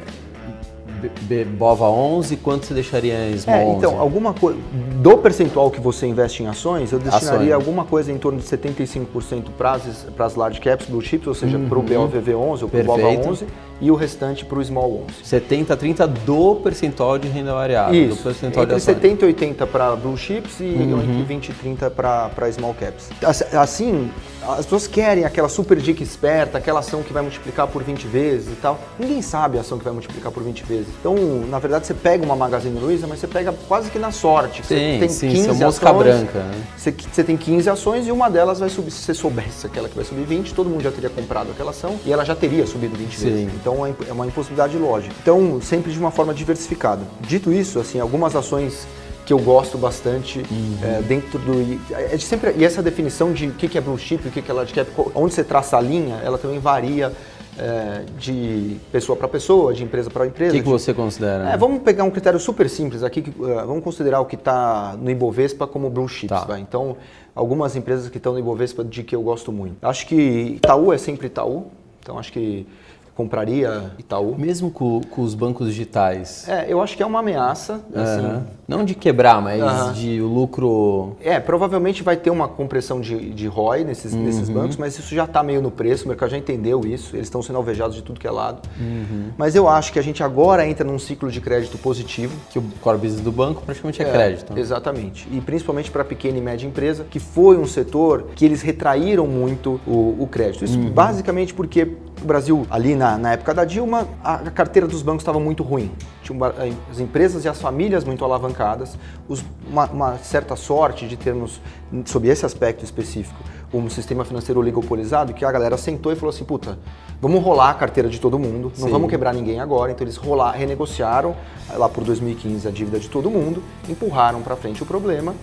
Bova 1.57 1.85
11, 1.89 2.37
quanto 2.37 2.65
você 2.65 2.73
deixaria 2.73 3.29
em 3.29 3.37
Small 3.37 3.55
é, 3.55 3.77
então, 3.77 3.91
11? 3.93 4.01
alguma 4.01 4.33
coisa 4.33 4.59
do 5.01 5.17
percentual 5.17 5.69
que 5.69 5.79
você 5.79 6.07
investe 6.07 6.41
em 6.41 6.47
ações, 6.47 6.91
eu 6.91 6.99
destinaria 6.99 7.37
ações. 7.37 7.53
alguma 7.53 7.85
coisa 7.85 8.11
em 8.11 8.17
torno 8.17 8.39
de 8.39 8.45
75% 8.45 9.45
para 9.57 10.25
as 10.25 10.35
large 10.35 10.59
caps, 10.59 10.87
blue 10.87 11.01
chips, 11.01 11.27
ou 11.27 11.33
seja, 11.33 11.57
uhum. 11.57 11.67
para 11.67 11.79
o 11.79 11.83
BOVV11 11.83 12.63
ou 12.63 12.69
para 12.69 12.81
o 12.81 12.83
Bova 12.83 13.07
11 13.07 13.45
e 13.81 13.91
o 13.91 13.95
restante 13.95 14.45
para 14.45 14.57
o 14.57 14.63
Small 14.63 15.03
11. 15.09 15.25
70 15.25 15.75
30 15.75 16.07
do 16.07 16.55
percentual 16.55 17.17
de 17.17 17.27
renda 17.27 17.53
variável, 17.53 17.93
Isso. 17.93 18.15
do 18.15 18.23
percentual 18.23 18.63
entre 18.63 18.75
de 18.75 18.81
70 18.81 19.25
e 19.25 19.27
80 19.27 19.67
para 19.67 19.95
blue 19.95 20.17
chips 20.17 20.59
e 20.59 20.63
uhum. 20.63 21.01
entre 21.01 21.23
20 21.23 21.49
e 21.49 21.53
30 21.53 21.89
para 21.91 22.51
small 22.51 22.73
caps. 22.73 23.09
Assim, 23.53 24.09
as 24.47 24.65
pessoas 24.65 24.87
querem 24.87 25.25
aquela 25.25 25.49
super 25.49 25.77
dica 25.77 26.03
esperta, 26.03 26.57
aquela 26.57 26.79
ação 26.79 27.01
que 27.01 27.11
vai 27.11 27.21
multiplicar 27.21 27.67
por 27.67 27.83
20 27.83 28.07
vezes 28.07 28.47
e 28.47 28.55
tal. 28.55 28.79
Ninguém 28.99 29.21
sabe 29.21 29.57
a 29.57 29.61
ação 29.61 29.77
que 29.77 29.83
vai 29.83 29.93
multiplicar 29.93 30.31
por 30.31 30.43
20 30.43 30.63
vezes. 30.63 30.87
Então, 30.99 31.15
na 31.49 31.59
verdade, 31.59 31.87
você 31.87 31.93
pega 31.93 32.23
uma 32.23 32.35
Magazine 32.35 32.79
Luiza, 32.79 33.07
mas 33.07 33.19
você 33.19 33.27
pega 33.27 33.53
quase 33.67 33.89
que 33.89 33.97
na 33.97 34.11
sorte. 34.11 34.65
Sim, 34.65 34.75
você 34.75 34.97
tem 34.99 35.09
sim, 35.09 35.29
15 35.29 35.47
mosca 35.63 35.89
ações, 35.89 36.03
branca. 36.03 36.39
Né? 36.39 36.63
Você, 36.77 36.91
você, 36.91 37.23
tem 37.23 37.37
15 37.37 37.69
ações 37.69 38.07
e 38.07 38.11
uma 38.11 38.29
delas 38.29 38.59
vai 38.59 38.69
subir. 38.69 38.91
Se 38.91 39.01
você 39.01 39.13
soubesse 39.13 39.65
aquela 39.65 39.89
que 39.89 39.95
vai 39.95 40.05
subir 40.05 40.23
20, 40.23 40.53
todo 40.53 40.69
mundo 40.69 40.83
já 40.83 40.91
teria 40.91 41.09
comprado 41.09 41.51
aquela 41.51 41.71
ação 41.71 41.99
e 42.05 42.13
ela 42.13 42.23
já 42.23 42.35
teria 42.35 42.65
subido 42.67 42.95
20 42.95 43.17
sim. 43.17 43.25
vezes. 43.25 43.53
Então, 43.55 43.85
é 43.85 44.11
uma 44.11 44.27
impossibilidade 44.27 44.77
lógica. 44.77 45.15
Então, 45.21 45.59
sempre 45.61 45.91
de 45.91 45.99
uma 45.99 46.11
forma 46.11 46.33
diversificada. 46.33 47.01
Dito 47.21 47.51
isso, 47.51 47.79
assim, 47.79 47.99
algumas 47.99 48.35
ações 48.35 48.87
que 49.25 49.33
eu 49.33 49.39
gosto 49.39 49.77
bastante 49.77 50.39
uhum. 50.39 50.77
é, 50.83 51.01
dentro 51.01 51.39
do. 51.39 51.79
É 51.91 52.17
sempre, 52.17 52.53
e 52.57 52.63
essa 52.63 52.81
definição 52.81 53.33
de 53.33 53.47
o 53.47 53.53
que 53.53 53.77
é 53.77 53.81
blue 53.81 53.97
chip, 53.97 54.27
o 54.27 54.31
que 54.31 54.43
é 54.49 54.53
large 54.53 54.73
cap, 54.73 54.89
onde 55.15 55.33
você 55.33 55.43
traça 55.43 55.77
a 55.77 55.81
linha, 55.81 56.21
ela 56.23 56.37
também 56.37 56.59
varia. 56.59 57.11
É, 57.57 58.03
de 58.19 58.75
pessoa 58.91 59.15
para 59.17 59.29
pessoa, 59.29 59.73
de 59.73 59.81
empresa 59.81 60.09
para 60.09 60.27
empresa. 60.27 60.51
O 60.51 60.57
que, 60.57 60.61
que, 60.61 60.67
você 60.67 60.93
considera? 60.93 61.51
É, 61.51 61.55
vamos 61.55 61.83
pegar 61.83 62.03
um 62.03 62.11
critério 62.11 62.37
super 62.37 62.69
simples 62.69 63.01
aqui, 63.01 63.21
que, 63.21 63.29
uh, 63.29 63.65
vamos 63.65 63.81
considerar 63.81 64.19
o 64.19 64.25
que 64.25 64.35
está 64.35 64.97
no 64.99 65.09
Ibovespa 65.09 65.65
como 65.65 65.89
blue 65.89 66.05
chips. 66.05 66.37
Tá. 66.43 66.59
Então, 66.59 66.97
algumas 67.33 67.73
empresas 67.77 68.09
que 68.09 68.17
estão 68.17 68.33
no 68.33 68.39
Ibovespa 68.39 68.83
de 68.83 69.03
que 69.03 69.15
eu 69.15 69.21
gosto 69.21 69.53
muito. 69.53 69.77
Acho 69.81 70.05
que 70.05 70.57
Itaú 70.57 70.91
é 70.91 70.97
sempre 70.97 71.27
Itaú, 71.27 71.67
então 72.01 72.19
acho 72.19 72.33
que 72.33 72.67
compraria 73.15 73.91
Itaú. 73.97 74.35
Mesmo 74.37 74.69
com, 74.69 75.01
com, 75.09 75.21
os 75.21 75.33
bancos 75.33 75.67
digitais? 75.67 76.47
É, 76.47 76.65
eu 76.67 76.81
acho 76.81 76.97
que 76.97 77.01
é 77.01 77.05
uma 77.05 77.19
ameaça. 77.19 77.81
Assim. 77.95 78.43
Não 78.67 78.83
de 78.83 78.93
quebrar, 78.93 79.41
mas 79.41 79.95
de 79.95 80.19
lucro. 80.19 81.15
É, 81.21 81.39
provavelmente 81.39 82.03
vai 82.03 82.17
ter 82.17 82.29
uma 82.29 82.47
compressão 82.47 82.99
de, 82.99 83.29
de 83.29 83.47
ROI 83.47 83.83
nesses, 83.83 84.13
uhum. 84.13 84.23
nesses 84.23 84.49
bancos, 84.49 84.75
mas 84.75 84.97
isso 84.97 85.15
já 85.15 85.23
está 85.23 85.41
meio 85.41 85.61
no 85.61 85.71
preço, 85.71 86.05
o 86.05 86.07
mercado 86.07 86.31
já 86.31 86.37
entendeu 86.37 86.81
isso, 86.81 87.15
eles 87.15 87.27
estão 87.27 87.41
sendo 87.41 87.57
alvejados 87.57 87.95
de 87.95 88.01
tudo 88.01 88.19
que 88.19 88.27
é 88.27 88.31
lado. 88.31 88.67
Uhum. 88.79 89.29
Mas 89.37 89.55
eu 89.55 89.69
acho 89.69 89.93
que 89.93 89.99
a 89.99 90.01
gente 90.01 90.21
agora 90.21 90.67
entra 90.67 90.85
num 90.85 90.99
ciclo 90.99 91.31
de 91.31 91.39
crédito 91.39 91.77
positivo. 91.77 92.35
Que 92.49 92.59
o 92.59 92.63
core 92.81 92.97
business 92.97 93.21
do 93.21 93.31
banco 93.31 93.61
praticamente 93.61 94.01
é, 94.01 94.07
é 94.07 94.11
crédito. 94.11 94.53
Né? 94.53 94.59
Exatamente. 94.59 95.27
E 95.31 95.39
principalmente 95.39 95.89
para 95.89 96.03
pequena 96.03 96.37
e 96.37 96.41
média 96.41 96.67
empresa, 96.67 97.05
que 97.09 97.19
foi 97.19 97.57
um 97.57 97.65
setor 97.65 98.27
que 98.35 98.43
eles 98.43 98.61
retraíram 98.61 99.27
muito 99.27 99.79
o, 99.87 100.17
o 100.19 100.27
crédito. 100.27 100.65
Isso 100.65 100.77
uhum. 100.77 100.89
basicamente 100.89 101.53
porque 101.53 101.87
o 102.21 102.25
Brasil, 102.25 102.65
ali 102.69 102.95
na, 102.95 103.17
na 103.17 103.33
época 103.33 103.53
da 103.53 103.65
Dilma, 103.65 104.07
a, 104.23 104.35
a 104.35 104.51
carteira 104.51 104.87
dos 104.87 105.01
bancos 105.01 105.21
estava 105.21 105.39
muito 105.39 105.63
ruim. 105.63 105.91
Tinha 106.23 106.35
uma, 106.35 106.53
as 106.89 106.99
empresas 106.99 107.45
e 107.45 107.47
as 107.49 107.61
famílias 107.61 108.03
muito 108.03 108.23
alavancadas, 108.23 108.97
os, 109.27 109.43
uma, 109.69 109.85
uma, 109.85 110.17
certa 110.17 110.55
sorte 110.55 111.07
de 111.07 111.17
termos, 111.17 111.61
sob 112.05 112.27
esse 112.27 112.45
aspecto 112.45 112.83
específico, 112.83 113.37
um 113.73 113.89
sistema 113.89 114.23
financeiro 114.23 114.59
oligopolizado, 114.59 115.33
que 115.33 115.43
a 115.43 115.51
galera 115.51 115.77
sentou 115.77 116.11
e 116.11 116.15
falou 116.15 116.33
assim, 116.33 116.45
puta, 116.45 116.79
vamos 117.21 117.43
rolar 117.43 117.71
a 117.71 117.73
carteira 117.73 118.09
de 118.09 118.19
todo 118.19 118.39
mundo, 118.39 118.71
não 118.77 118.87
Sim. 118.87 118.91
vamos 118.91 119.09
quebrar 119.09 119.33
ninguém 119.33 119.59
agora. 119.59 119.91
Então 119.91 120.05
eles 120.05 120.15
rolar, 120.15 120.51
renegociaram 120.51 121.35
lá 121.73 121.89
por 121.89 122.03
2015 122.03 122.67
a 122.67 122.71
dívida 122.71 122.99
de 122.99 123.09
todo 123.09 123.29
mundo, 123.29 123.61
empurraram 123.89 124.41
para 124.41 124.55
frente 124.55 124.81
o 124.81 124.85
problema 124.85 125.35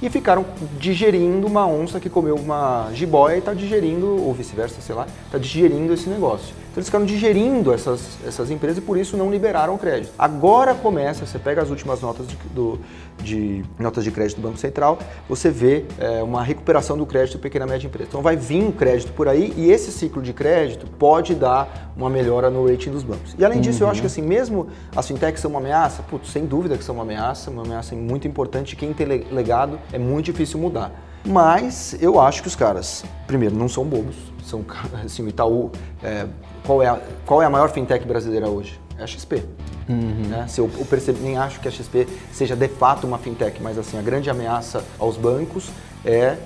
e 0.00 0.10
ficaram 0.10 0.44
digerindo 0.78 1.46
uma 1.46 1.66
onça 1.66 1.98
que 1.98 2.10
comeu 2.10 2.36
uma 2.36 2.90
jiboia 2.92 3.36
e 3.36 3.38
está 3.38 3.54
digerindo, 3.54 4.06
ou 4.06 4.34
vice-versa, 4.34 4.80
sei 4.80 4.94
lá, 4.94 5.06
está 5.26 5.38
digerindo 5.38 5.92
esse 5.92 6.08
negócio. 6.08 6.54
Então 6.76 6.82
eles 6.82 6.88
ficaram 6.88 7.06
digerindo 7.06 7.72
essas, 7.72 8.18
essas 8.26 8.50
empresas 8.50 8.76
e 8.76 8.80
por 8.82 8.98
isso 8.98 9.16
não 9.16 9.30
liberaram 9.30 9.74
o 9.74 9.78
crédito. 9.78 10.12
Agora 10.18 10.74
começa, 10.74 11.24
você 11.24 11.38
pega 11.38 11.62
as 11.62 11.70
últimas 11.70 12.02
notas 12.02 12.28
de, 12.28 12.36
do, 12.54 12.78
de 13.22 13.64
notas 13.78 14.04
de 14.04 14.10
crédito 14.10 14.36
do 14.36 14.42
Banco 14.42 14.58
Central, 14.58 14.98
você 15.26 15.48
vê 15.48 15.86
é, 15.98 16.22
uma 16.22 16.44
recuperação 16.44 16.98
do 16.98 17.06
crédito 17.06 17.38
pequena 17.38 17.64
e 17.64 17.68
média 17.70 17.86
empresa. 17.86 18.10
Então 18.10 18.20
vai 18.20 18.36
vir 18.36 18.62
um 18.62 18.70
crédito 18.70 19.10
por 19.14 19.26
aí 19.26 19.54
e 19.56 19.70
esse 19.70 19.90
ciclo 19.90 20.20
de 20.20 20.34
crédito 20.34 20.86
pode 20.98 21.34
dar 21.34 21.94
uma 21.96 22.10
melhora 22.10 22.50
no 22.50 22.68
rating 22.68 22.90
dos 22.90 23.02
bancos. 23.02 23.34
E 23.38 23.42
além 23.42 23.62
disso, 23.62 23.78
uhum. 23.78 23.86
eu 23.86 23.90
acho 23.92 24.02
que 24.02 24.06
assim, 24.06 24.20
mesmo 24.20 24.66
as 24.94 25.08
fintechs 25.08 25.40
são 25.40 25.52
uma 25.52 25.60
ameaça, 25.60 26.02
putz, 26.02 26.30
sem 26.30 26.44
dúvida 26.44 26.76
que 26.76 26.84
são 26.84 26.96
uma 26.96 27.04
ameaça, 27.04 27.50
uma 27.50 27.62
ameaça 27.62 27.94
muito 27.94 28.28
importante, 28.28 28.76
quem 28.76 28.92
tem 28.92 29.06
legado 29.06 29.78
é 29.94 29.98
muito 29.98 30.26
difícil 30.26 30.60
mudar. 30.60 30.92
Mas 31.26 31.96
eu 32.00 32.20
acho 32.20 32.40
que 32.40 32.48
os 32.48 32.54
caras, 32.54 33.04
primeiro, 33.26 33.54
não 33.54 33.68
são 33.68 33.84
bobos, 33.84 34.14
são 34.44 34.64
assim, 35.04 35.22
o 35.22 35.28
Itaú 35.28 35.70
é, 36.02 36.26
qual 36.64 36.82
é 36.82 36.88
a, 36.88 37.00
qual 37.24 37.42
é 37.42 37.46
a 37.46 37.50
maior 37.50 37.70
fintech 37.70 38.06
brasileira 38.06 38.48
hoje? 38.48 38.80
É 38.98 39.02
a 39.02 39.06
XP. 39.06 39.42
Uhum. 39.88 40.28
Né? 40.28 40.46
Se 40.48 40.60
eu, 40.60 40.70
eu 40.78 40.84
percebo, 40.84 41.20
nem 41.22 41.36
acho 41.36 41.60
que 41.60 41.68
a 41.68 41.70
XP 41.70 42.08
seja 42.32 42.56
de 42.56 42.68
fato 42.68 43.06
uma 43.06 43.18
fintech, 43.18 43.60
mas 43.62 43.78
assim, 43.78 43.98
a 43.98 44.02
grande 44.02 44.30
ameaça 44.30 44.84
aos 44.98 45.16
bancos 45.16 45.68
é 46.04 46.36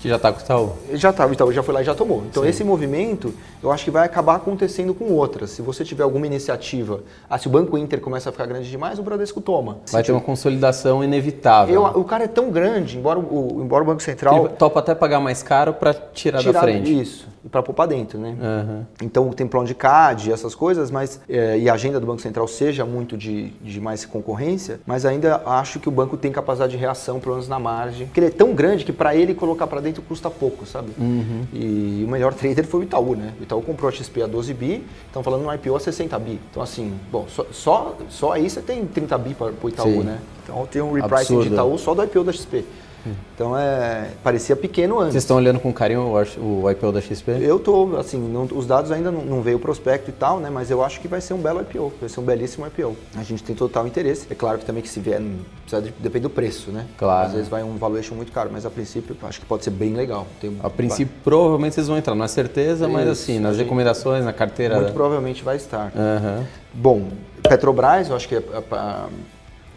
que 0.00 0.08
já 0.08 0.16
está 0.16 0.32
com 0.32 0.40
o 0.40 0.42
Itaú? 0.42 0.72
Já 0.94 1.10
está, 1.10 1.26
o 1.26 1.32
Itaú 1.32 1.52
já 1.52 1.62
foi 1.62 1.74
lá 1.74 1.82
e 1.82 1.84
já 1.84 1.94
tomou. 1.94 2.22
Então 2.28 2.42
Sim. 2.42 2.48
esse 2.48 2.64
movimento, 2.64 3.34
eu 3.62 3.70
acho 3.72 3.84
que 3.84 3.90
vai 3.90 4.04
acabar 4.04 4.36
acontecendo 4.36 4.94
com 4.94 5.12
outras. 5.12 5.50
Se 5.50 5.62
você 5.62 5.84
tiver 5.84 6.02
alguma 6.02 6.26
iniciativa, 6.26 7.00
ah, 7.28 7.38
se 7.38 7.46
o 7.46 7.50
Banco 7.50 7.76
Inter 7.76 8.00
começa 8.00 8.28
a 8.28 8.32
ficar 8.32 8.46
grande 8.46 8.70
demais, 8.70 8.98
o 8.98 9.02
Bradesco 9.02 9.40
toma. 9.40 9.78
Vai 9.90 10.02
se 10.02 10.06
ter 10.06 10.12
uma 10.12 10.20
consolidação 10.20 11.02
inevitável. 11.02 11.74
Eu, 11.74 12.00
o 12.00 12.04
cara 12.04 12.24
é 12.24 12.28
tão 12.28 12.50
grande, 12.50 12.96
embora 12.96 13.18
o, 13.18 13.62
embora 13.62 13.82
o 13.82 13.86
Banco 13.86 14.02
Central... 14.02 14.46
Ele 14.46 14.48
topa 14.54 14.80
até 14.80 14.94
pagar 14.94 15.20
mais 15.20 15.42
caro 15.42 15.72
para 15.72 15.94
tirar, 15.94 16.40
tirar, 16.40 16.52
da 16.52 16.60
frente. 16.60 17.00
Isso, 17.00 17.26
e 17.44 17.48
para 17.48 17.62
pôr 17.62 17.72
para 17.72 17.86
dentro, 17.86 18.18
né? 18.18 18.36
Uhum. 18.40 18.84
Então 19.02 19.30
tem 19.30 19.46
plano 19.46 19.66
de 19.66 19.74
CAD, 19.74 20.32
essas 20.32 20.54
coisas, 20.54 20.90
mas 20.90 21.20
é, 21.28 21.56
e 21.58 21.70
a 21.70 21.74
agenda 21.74 22.00
do 22.00 22.06
Banco 22.06 22.20
Central 22.20 22.46
seja 22.48 22.84
muito 22.84 23.16
de, 23.16 23.50
de 23.62 23.80
mais 23.80 24.04
concorrência, 24.04 24.80
mas 24.84 25.06
ainda 25.06 25.40
acho 25.46 25.78
que 25.78 25.88
o 25.88 25.92
banco 25.92 26.16
tem 26.16 26.32
capacidade 26.32 26.72
de 26.72 26.78
reação, 26.78 27.20
pelo 27.20 27.36
menos 27.36 27.48
na 27.48 27.58
margem. 27.58 28.06
Porque 28.06 28.18
ele 28.18 28.26
é 28.26 28.30
tão 28.30 28.52
grande 28.52 28.84
que 28.84 28.92
para 28.92 29.14
ele 29.14 29.32
colocar 29.34 29.66
para 29.66 29.80
dentro 29.86 30.02
custa 30.02 30.28
pouco, 30.28 30.66
sabe? 30.66 30.90
Uhum. 30.98 31.44
E 31.52 32.04
o 32.04 32.10
melhor 32.10 32.34
trader 32.34 32.66
foi 32.66 32.80
o 32.80 32.82
Itaú, 32.82 33.14
né? 33.14 33.32
O 33.38 33.42
Itaú 33.44 33.62
comprou 33.62 33.88
a 33.88 33.92
XP 33.92 34.22
a 34.22 34.26
12 34.26 34.52
bi, 34.52 34.84
estão 35.06 35.22
falando 35.22 35.44
no 35.44 35.54
IPO 35.54 35.76
a 35.76 35.80
60 35.80 36.18
bi. 36.18 36.40
Então 36.50 36.62
assim, 36.62 36.92
bom, 37.10 37.26
só, 37.28 37.46
só, 37.52 37.96
só 38.08 38.32
aí 38.32 38.50
você 38.50 38.60
tem 38.60 38.84
30 38.84 39.18
bi 39.18 39.34
para 39.34 39.52
o 39.62 39.68
Itaú, 39.68 39.86
Sim. 39.86 40.02
né? 40.02 40.18
Então 40.42 40.66
tem 40.66 40.82
um 40.82 40.92
repricing 40.92 41.34
Absurdo. 41.34 41.48
de 41.48 41.54
Itaú 41.54 41.78
só 41.78 41.94
do 41.94 42.02
IPO 42.02 42.24
da 42.24 42.32
XP. 42.32 42.64
Então 43.34 43.56
é 43.56 44.10
parecia 44.22 44.56
pequeno 44.56 44.98
antes. 44.98 45.12
Vocês 45.12 45.24
estão 45.24 45.36
olhando 45.36 45.60
com 45.60 45.72
carinho 45.72 46.00
o, 46.00 46.62
o 46.62 46.70
IPO 46.70 46.92
da 46.92 47.00
XP? 47.00 47.32
Eu 47.40 47.56
estou, 47.56 47.98
assim, 47.98 48.18
não, 48.18 48.44
os 48.44 48.66
dados 48.66 48.90
ainda 48.90 49.10
não, 49.10 49.22
não, 49.24 49.42
veio 49.42 49.56
o 49.56 49.60
prospecto 49.60 50.10
e 50.10 50.12
tal, 50.12 50.40
né? 50.40 50.50
Mas 50.50 50.70
eu 50.70 50.82
acho 50.82 51.00
que 51.00 51.08
vai 51.08 51.20
ser 51.20 51.34
um 51.34 51.38
belo 51.38 51.60
IPO, 51.60 51.92
vai 52.00 52.08
ser 52.08 52.20
um 52.20 52.24
belíssimo 52.24 52.66
IPO. 52.66 52.96
A 53.16 53.22
gente 53.22 53.42
tem 53.42 53.54
total 53.54 53.86
interesse. 53.86 54.26
É 54.30 54.34
claro 54.34 54.58
que 54.58 54.64
também 54.64 54.82
que 54.82 54.88
se 54.88 55.00
vier, 55.00 55.20
precisa 55.62 55.82
de, 55.82 55.92
depende 55.98 56.22
do 56.22 56.30
preço, 56.30 56.70
né? 56.70 56.86
Claro. 56.96 57.26
Às 57.26 57.32
vezes 57.34 57.48
vai 57.48 57.62
um 57.62 57.76
valuation 57.76 58.14
muito 58.14 58.32
caro, 58.32 58.50
mas 58.52 58.64
a 58.64 58.70
princípio 58.70 59.16
acho 59.22 59.40
que 59.40 59.46
pode 59.46 59.64
ser 59.64 59.70
bem 59.70 59.94
legal. 59.94 60.26
Tem, 60.40 60.56
a 60.62 60.70
princípio 60.70 61.14
vai. 61.14 61.24
provavelmente 61.24 61.74
vocês 61.74 61.88
vão 61.88 61.96
entrar, 61.96 62.14
não 62.14 62.24
é 62.24 62.28
certeza, 62.28 62.86
Isso, 62.86 62.92
mas 62.92 63.08
assim, 63.08 63.38
nas 63.38 63.56
recomendações, 63.56 64.24
na 64.24 64.32
carteira. 64.32 64.76
Muito 64.76 64.92
provavelmente 64.92 65.42
vai 65.42 65.56
estar. 65.56 65.92
Uhum. 65.94 66.44
Bom, 66.72 67.08
Petrobras, 67.42 68.08
eu 68.08 68.16
acho 68.16 68.28
que 68.28 68.34
é, 68.34 68.38
é, 68.38 68.62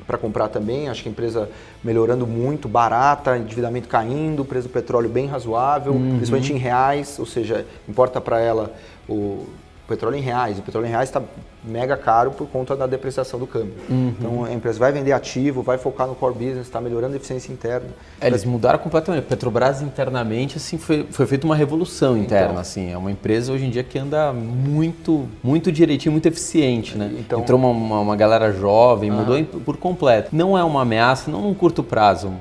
para 0.10 0.18
comprar 0.18 0.48
também. 0.48 0.90
Acho 0.90 1.04
que 1.04 1.08
a 1.08 1.12
empresa 1.12 1.48
melhorando 1.84 2.26
muito, 2.26 2.68
barata, 2.68 3.38
endividamento 3.38 3.88
caindo, 3.88 4.44
preço 4.44 4.68
do 4.68 4.72
petróleo 4.74 5.08
bem 5.08 5.28
razoável, 5.28 5.94
uhum. 5.94 6.16
principalmente 6.18 6.52
em 6.52 6.58
reais, 6.58 7.20
ou 7.20 7.28
seja, 7.28 7.64
importa 7.88 8.20
para 8.20 8.40
ela 8.40 8.74
o, 9.08 9.46
petróleo 9.90 10.16
em 10.16 10.22
reais. 10.22 10.60
O 10.60 10.62
petróleo 10.62 10.88
em 10.88 10.90
reais 10.90 11.10
está 11.10 11.22
mega 11.64 11.98
caro 11.98 12.32
por 12.32 12.48
conta 12.48 12.76
da 12.76 12.88
depreciação 12.88 13.40
do 13.40 13.46
câmbio. 13.46 13.74
Uhum. 13.90 14.14
Então 14.18 14.46
a 14.46 14.54
empresa 14.54 14.80
vai 14.80 14.92
vender 14.92 15.12
ativo, 15.12 15.62
vai 15.62 15.78
focar 15.78 16.08
no 16.08 16.16
core 16.16 16.34
business, 16.34 16.68
está 16.68 16.80
melhorando 16.80 17.14
a 17.14 17.18
eficiência 17.18 17.52
interna. 17.52 17.88
É, 18.22 18.28
eles 18.28 18.46
mudaram 18.46 18.80
completamente. 18.80 19.26
Petrobras 19.26 19.82
internamente 19.82 20.58
assim 20.58 20.78
foi, 20.78 21.06
foi 21.10 21.26
feita 21.26 21.46
uma 21.46 21.56
revolução 21.56 22.18
interna. 22.18 22.50
Então, 22.50 22.62
assim, 22.62 22.92
é 22.92 22.98
uma 22.98 23.12
empresa 23.12 23.52
hoje 23.52 23.66
em 23.66 23.70
dia 23.70 23.84
que 23.84 24.00
anda 24.00 24.32
muito, 24.32 25.28
muito 25.44 25.72
direitinho, 25.72 26.12
muito 26.12 26.28
eficiente, 26.28 26.98
né? 26.98 27.12
Então, 27.20 27.42
Entrou 27.42 27.60
uma, 27.60 27.70
uma, 27.70 28.00
uma 28.00 28.16
galera 28.16 28.52
jovem, 28.52 29.12
mudou 29.12 29.44
por 29.44 29.78
completo. 29.78 30.30
Não 30.32 30.58
é 30.58 30.64
uma 30.64 30.84
ameaça, 30.84 31.30
não 31.30 31.42
num 31.42 31.54
curto 31.54 31.84
prazo 31.84 32.32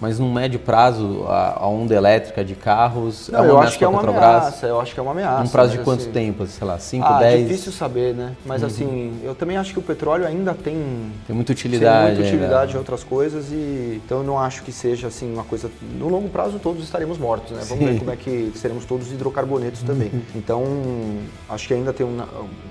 mas 0.00 0.18
no 0.18 0.30
médio 0.30 0.58
prazo, 0.58 1.24
a, 1.26 1.62
a 1.64 1.68
onda 1.68 1.94
elétrica 1.94 2.44
de 2.44 2.54
carros 2.54 3.28
não, 3.28 3.38
é 3.38 3.42
uma 3.42 3.48
eu 3.48 3.58
acho 3.60 3.78
que 3.78 3.84
é 3.84 3.88
uma 3.88 4.00
ameaça, 4.00 4.66
eu 4.66 4.80
acho 4.80 4.94
que 4.94 5.00
é 5.00 5.02
uma 5.02 5.12
ameaça. 5.12 5.42
Um 5.42 5.48
prazo 5.48 5.72
de 5.72 5.78
quanto 5.78 6.02
assim, 6.02 6.12
tempo? 6.12 6.46
Sei 6.46 6.66
lá, 6.66 6.78
5, 6.78 7.06
ah, 7.06 7.18
10? 7.18 7.48
difícil 7.48 7.72
saber, 7.72 8.14
né? 8.14 8.36
Mas 8.44 8.62
uhum. 8.62 8.68
assim, 8.68 9.20
eu 9.24 9.34
também 9.34 9.56
acho 9.56 9.72
que 9.72 9.78
o 9.78 9.82
petróleo 9.82 10.26
ainda 10.26 10.54
tem... 10.54 11.12
Tem 11.26 11.34
muita 11.34 11.52
utilidade. 11.52 12.06
Tem 12.06 12.14
muita 12.16 12.36
utilidade 12.36 12.74
em 12.74 12.78
outras 12.78 13.02
coisas 13.02 13.50
e... 13.50 14.00
Então 14.04 14.18
eu 14.18 14.24
não 14.24 14.38
acho 14.38 14.62
que 14.62 14.72
seja 14.72 15.06
assim 15.06 15.32
uma 15.32 15.44
coisa... 15.44 15.70
No 15.98 16.08
longo 16.08 16.28
prazo 16.28 16.58
todos 16.58 16.84
estaremos 16.84 17.18
mortos, 17.18 17.52
né? 17.52 17.62
Vamos 17.66 17.84
Sim. 17.84 17.92
ver 17.92 17.98
como 17.98 18.10
é 18.10 18.16
que 18.16 18.52
seremos 18.54 18.84
todos 18.84 19.10
hidrocarbonetos 19.10 19.80
uhum. 19.80 19.86
também. 19.86 20.10
Então, 20.34 20.62
acho 21.48 21.66
que 21.66 21.74
ainda 21.74 21.92
tem 21.92 22.06
um... 22.06 22.18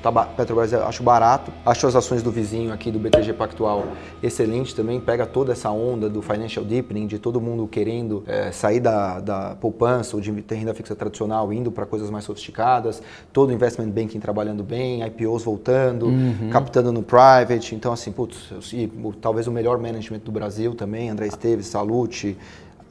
Tá, 0.02 0.12
Petrobras 0.12 0.74
acho 0.74 1.02
barato. 1.02 1.52
Acho 1.66 1.88
as 1.88 1.96
ações 1.96 2.22
do 2.22 2.32
vizinho 2.32 2.72
aqui, 2.72 2.92
do 2.92 3.00
BTG 3.00 3.34
Pactual, 3.34 3.86
excelente 4.22 4.76
também. 4.76 5.00
Pega 5.00 5.26
toda 5.26 5.54
essa 5.54 5.70
onda 5.72 6.10
do 6.10 6.22
financial 6.22 6.64
deepening, 6.64 7.08
de 7.08 7.15
todo 7.20 7.40
mundo 7.42 7.68
querendo 7.68 8.24
é, 8.28 8.52
sair 8.52 8.80
da, 8.80 9.20
da 9.20 9.56
poupança 9.56 10.16
ou 10.16 10.22
de 10.22 10.32
ter 10.42 10.56
renda 10.56 10.74
fixa 10.74 10.96
tradicional, 10.96 11.52
indo 11.52 11.72
para 11.72 11.86
coisas 11.86 12.10
mais 12.10 12.26
sofisticadas, 12.26 13.02
todo 13.32 13.50
o 13.50 13.54
investment 13.54 13.90
banking 13.90 14.20
trabalhando 14.20 14.64
bem, 14.64 15.06
IPOs 15.06 15.44
voltando, 15.44 16.08
uhum. 16.08 16.50
captando 16.52 16.92
no 16.92 17.04
private. 17.04 17.76
Então, 17.76 17.94
assim, 17.94 18.12
putz, 18.12 18.74
e, 18.74 18.92
talvez 19.22 19.48
o 19.48 19.52
melhor 19.52 19.78
management 19.78 20.20
do 20.20 20.32
Brasil 20.32 20.76
também, 20.76 21.10
André 21.10 21.28
Esteves, 21.28 21.68
Salute, 21.68 22.38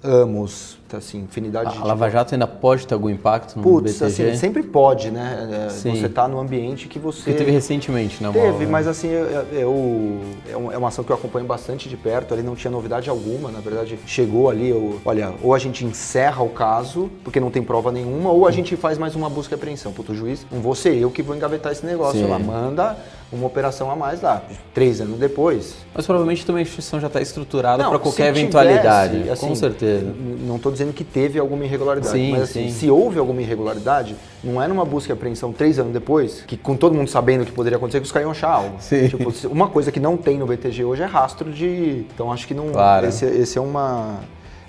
Amos, 0.03 0.79
assim, 0.97 1.21
infinidade 1.21 1.71
a, 1.71 1.73
de... 1.73 1.79
A 1.79 1.85
Lava 1.85 2.11
Jato 2.11 2.35
ainda 2.35 2.47
pode 2.47 2.87
ter 2.87 2.95
algum 2.95 3.11
impacto 3.11 3.57
no 3.57 3.63
Putz, 3.63 3.99
BTG? 3.99 4.05
assim, 4.05 4.37
sempre 4.37 4.63
pode, 4.63 5.11
né? 5.11 5.67
É, 5.67 5.71
Sim. 5.71 5.95
Você 5.95 6.07
está 6.07 6.27
no 6.29 6.39
ambiente 6.39 6.89
que 6.89 6.99
você... 6.99 7.33
Que 7.33 7.37
teve 7.37 7.51
recentemente, 7.51 8.23
né? 8.23 8.31
Teve, 8.33 8.67
mas 8.67 8.87
assim, 8.87 9.09
eu, 9.09 9.27
eu, 9.53 10.21
é 10.73 10.79
uma 10.79 10.89
ação 10.89 11.05
que 11.05 11.11
eu 11.11 11.17
acompanho 11.17 11.47
bastante 11.47 11.89
de 11.89 11.97
perto, 11.97 12.35
ali 12.35 12.43
não 12.43 12.55
tinha 12.55 12.71
novidade 12.71 13.09
alguma, 13.11 13.51
na 13.51 13.61
verdade, 13.61 13.99
chegou 14.07 14.49
ali, 14.49 14.71
eu, 14.71 15.01
olha, 15.05 15.35
ou 15.43 15.55
a 15.55 15.59
gente 15.59 15.85
encerra 15.85 16.43
o 16.43 16.49
caso, 16.49 17.11
porque 17.23 17.41
não 17.41 17.51
tem 17.51 17.63
prova 17.63 17.91
nenhuma, 17.91 18.31
ou 18.31 18.47
a 18.47 18.51
gente 18.51 18.77
faz 18.77 18.99
mais 18.99 19.15
uma 19.15 19.29
busca 19.29 19.55
e 19.55 19.57
apreensão. 19.57 19.93
Puto, 19.93 20.13
o 20.13 20.15
juiz, 20.15 20.47
não 20.51 20.61
vou 20.61 20.75
ser 20.75 20.97
eu 20.97 21.11
que 21.11 21.23
vou 21.23 21.35
engavetar 21.35 21.73
esse 21.73 21.85
negócio, 21.85 22.19
Sim. 22.19 22.27
ela 22.27 22.39
manda 22.39 22.97
uma 23.33 23.47
operação 23.47 23.91
a 23.91 23.97
mais 23.97 24.23
lá, 24.23 24.43
três 24.73 25.01
anos 25.01 25.19
depois. 25.19 25.75
Mas 25.93 26.07
provavelmente 26.07 26.47
também 26.47 26.61
a 26.61 26.63
instituição 26.63 27.01
já 27.01 27.09
está 27.09 27.21
estruturada 27.21 27.89
para 27.89 27.99
qualquer 27.99 28.29
eventualidade, 28.29 29.15
tivesse, 29.15 29.31
assim, 29.31 29.49
com 29.49 29.55
certeza. 29.55 30.15
Não 30.47 30.57
estou 30.57 30.71
dizendo 30.71 30.84
que 30.93 31.05
teve 31.05 31.39
alguma 31.39 31.65
irregularidade, 31.65 32.17
sim, 32.17 32.33
mas 32.33 32.43
assim, 32.43 32.71
se 32.71 32.91
houve 32.91 33.19
alguma 33.19 33.41
irregularidade, 33.41 34.17
não 34.43 34.63
é 34.63 34.69
numa 34.69 34.85
busca 34.85 35.13
e 35.13 35.15
apreensão 35.15 35.53
três 35.53 35.79
anos 35.79 35.93
depois, 35.93 36.43
que 36.47 36.57
com 36.57 36.77
todo 36.77 36.95
mundo 36.95 37.09
sabendo 37.09 37.43
o 37.43 37.47
que 37.47 37.53
poderia 37.53 37.77
acontecer, 37.77 38.01
que 38.01 38.07
os 38.07 38.13
caras 38.13 38.27
iam 38.27 38.33
achar 38.33 38.51
algo. 38.51 38.77
Sim. 38.81 39.09
Tipo, 39.09 39.33
uma 39.49 39.69
coisa 39.69 39.91
que 39.91 40.01
não 40.01 40.17
tem 40.17 40.39
no 40.39 40.47
BTG 40.47 40.85
hoje 40.85 41.03
é 41.03 41.07
rastro 41.07 41.51
de... 41.53 42.07
Então 42.15 42.33
acho 42.33 42.47
que 42.47 42.55
não... 42.55 42.71
Claro. 42.71 43.07
Esse, 43.07 43.25
esse 43.25 43.59
é 43.59 43.61
uma... 43.61 44.21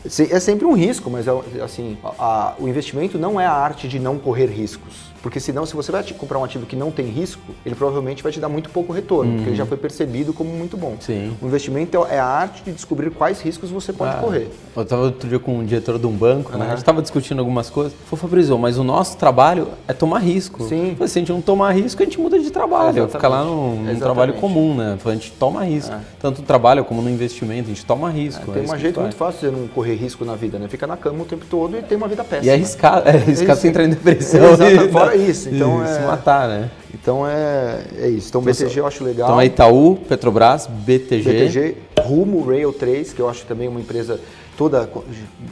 É 0.06 0.40
sempre 0.40 0.66
um 0.66 0.74
risco, 0.74 1.10
mas 1.10 1.28
é, 1.28 1.32
assim, 1.64 1.98
a, 2.04 2.10
a, 2.20 2.54
o 2.60 2.68
investimento 2.68 3.18
não 3.18 3.40
é 3.40 3.46
a 3.46 3.52
arte 3.52 3.88
de 3.88 4.00
não 4.00 4.18
correr 4.18 4.48
riscos. 4.48 5.16
Porque 5.26 5.40
senão, 5.40 5.66
se 5.66 5.76
você 5.76 5.92
vai 5.92 6.04
comprar 6.04 6.38
um 6.38 6.44
ativo 6.44 6.68
que 6.68 6.76
não 6.76 6.92
tem 6.92 7.08
risco, 7.08 7.42
ele 7.66 7.74
provavelmente 7.74 8.22
vai 8.22 8.32
te 8.32 8.40
dar 8.40 8.48
muito 8.48 8.70
pouco 8.70 8.94
retorno, 8.94 9.32
uhum. 9.32 9.38
porque 9.38 9.50
ele 9.50 9.58
já 9.58 9.66
foi 9.66 9.76
percebido 9.76 10.32
como 10.34 10.52
muito 10.52 10.78
bom. 10.78 10.98
Sim. 11.00 11.36
O 11.42 11.48
investimento 11.48 12.06
é 12.08 12.20
a 12.20 12.28
arte 12.28 12.62
de 12.64 12.72
descobrir 12.72 13.10
quais 13.10 13.42
riscos 13.42 13.72
você 13.72 13.92
pode 13.92 14.16
ah, 14.16 14.20
correr. 14.20 14.48
Eu 14.76 14.84
estava 14.84 15.02
outro 15.02 15.28
dia 15.28 15.40
com 15.40 15.58
um 15.58 15.66
diretor 15.66 15.98
de 15.98 16.06
um 16.06 16.12
banco, 16.12 16.52
uhum. 16.52 16.60
né? 16.60 16.66
a 16.66 16.70
gente 16.70 16.78
estava 16.78 17.02
discutindo 17.02 17.40
algumas 17.40 17.72
coisas. 17.72 17.92
Falei, 18.06 18.22
Fabrício, 18.22 18.60
mas 18.60 18.78
o 18.78 18.84
nosso 18.84 19.18
trabalho 19.18 19.70
é 19.88 19.94
tomar 19.94 20.20
risco. 20.20 20.64
Sim. 20.66 20.94
Falei, 20.94 21.08
se 21.08 21.18
a 21.18 21.22
gente 21.22 21.32
não 21.32 21.42
tomar 21.42 21.72
risco, 21.72 22.04
a 22.04 22.06
gente 22.06 22.20
muda 22.20 22.38
de 22.38 22.52
trabalho. 22.52 23.08
Fica 23.08 23.28
lá 23.28 23.44
num, 23.44 23.78
num 23.78 23.98
trabalho 23.98 24.36
comum, 24.36 24.76
né? 24.76 24.96
Falei, 25.00 25.18
a 25.18 25.22
gente 25.22 25.32
toma 25.32 25.64
risco. 25.64 25.92
É. 25.92 26.02
Tanto 26.20 26.42
no 26.42 26.46
trabalho 26.46 26.86
como 26.86 27.02
no 27.02 27.10
investimento, 27.10 27.64
a 27.64 27.74
gente 27.74 27.84
toma 27.84 28.12
risco. 28.12 28.52
É, 28.52 28.60
tem 28.60 28.70
é 28.70 28.72
um 28.72 28.78
jeito 28.78 29.02
muito 29.02 29.16
fácil 29.16 29.50
de 29.50 29.58
não 29.58 29.68
correr 29.70 29.95
risco 29.96 30.24
na 30.26 30.36
vida, 30.36 30.60
né? 30.60 30.68
Fica 30.68 30.86
na 30.86 30.98
cama 30.98 31.24
o 31.24 31.26
tempo 31.26 31.46
todo 31.50 31.78
e 31.78 31.82
tem 31.82 31.98
uma 31.98 32.08
vida 32.08 32.24
péssima. 32.24 32.46
E 32.46 32.50
é 32.50 32.54
arriscado, 32.54 33.08
é 33.08 33.18
você 33.18 33.68
entrar 33.68 33.84
em 33.84 33.90
depressão. 33.90 34.54
Exato, 34.54 34.90
fora 34.90 35.16
isso. 35.18 35.50
Então, 35.50 35.84
é, 35.84 35.88
se 35.88 36.02
matar, 36.02 36.48
né? 36.48 36.72
Então 36.94 37.28
é, 37.28 37.84
é 38.00 38.08
isso. 38.10 38.30
Então, 38.30 38.42
então 38.42 38.54
BTG 38.54 38.80
eu 38.80 38.88
acho 38.88 39.04
legal. 39.04 39.28
Então 39.28 39.42
é 39.42 39.46
Itaú, 39.46 39.98
Petrobras, 40.08 40.68
BTG. 40.68 41.24
BTG, 41.24 41.78
Rumo, 42.00 42.44
Rail 42.46 42.72
3, 42.72 43.14
que 43.14 43.22
eu 43.22 43.30
acho 43.30 43.46
também 43.46 43.68
uma 43.68 43.80
empresa 43.80 44.20
toda 44.58 44.90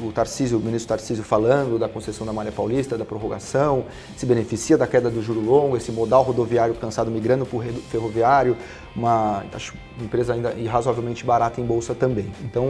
o 0.01 0.11
Tarcísio, 0.11 0.57
o 0.57 0.61
ministro 0.61 0.89
Tarcísio 0.89 1.23
falando 1.23 1.77
da 1.77 1.87
concessão 1.89 2.25
da 2.25 2.33
Malha 2.33 2.51
Paulista, 2.51 2.97
da 2.97 3.05
prorrogação, 3.05 3.85
se 4.15 4.25
beneficia 4.25 4.77
da 4.77 4.87
queda 4.87 5.09
do 5.09 5.21
juro 5.21 5.41
longo, 5.41 5.77
esse 5.77 5.91
modal 5.91 6.23
rodoviário 6.23 6.73
cansado 6.75 7.11
migrando 7.11 7.45
para 7.45 7.57
o 7.57 7.61
ferroviário, 7.89 8.57
uma, 8.95 9.43
acho, 9.53 9.73
empresa 9.99 10.33
ainda 10.33 10.53
razoavelmente 10.69 11.25
barata 11.25 11.59
em 11.59 11.65
bolsa 11.65 11.93
também. 11.93 12.31
Então, 12.43 12.65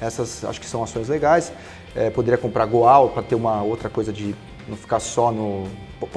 essas 0.00 0.44
acho 0.44 0.60
que 0.60 0.66
são 0.66 0.82
ações 0.82 1.08
legais. 1.08 1.52
É, 1.94 2.10
poderia 2.10 2.38
comprar 2.38 2.66
Goal 2.66 3.10
para 3.10 3.22
ter 3.22 3.34
uma 3.34 3.62
outra 3.62 3.88
coisa 3.88 4.12
de 4.12 4.34
não 4.68 4.76
ficar 4.76 5.00
só 5.00 5.30
no. 5.30 5.64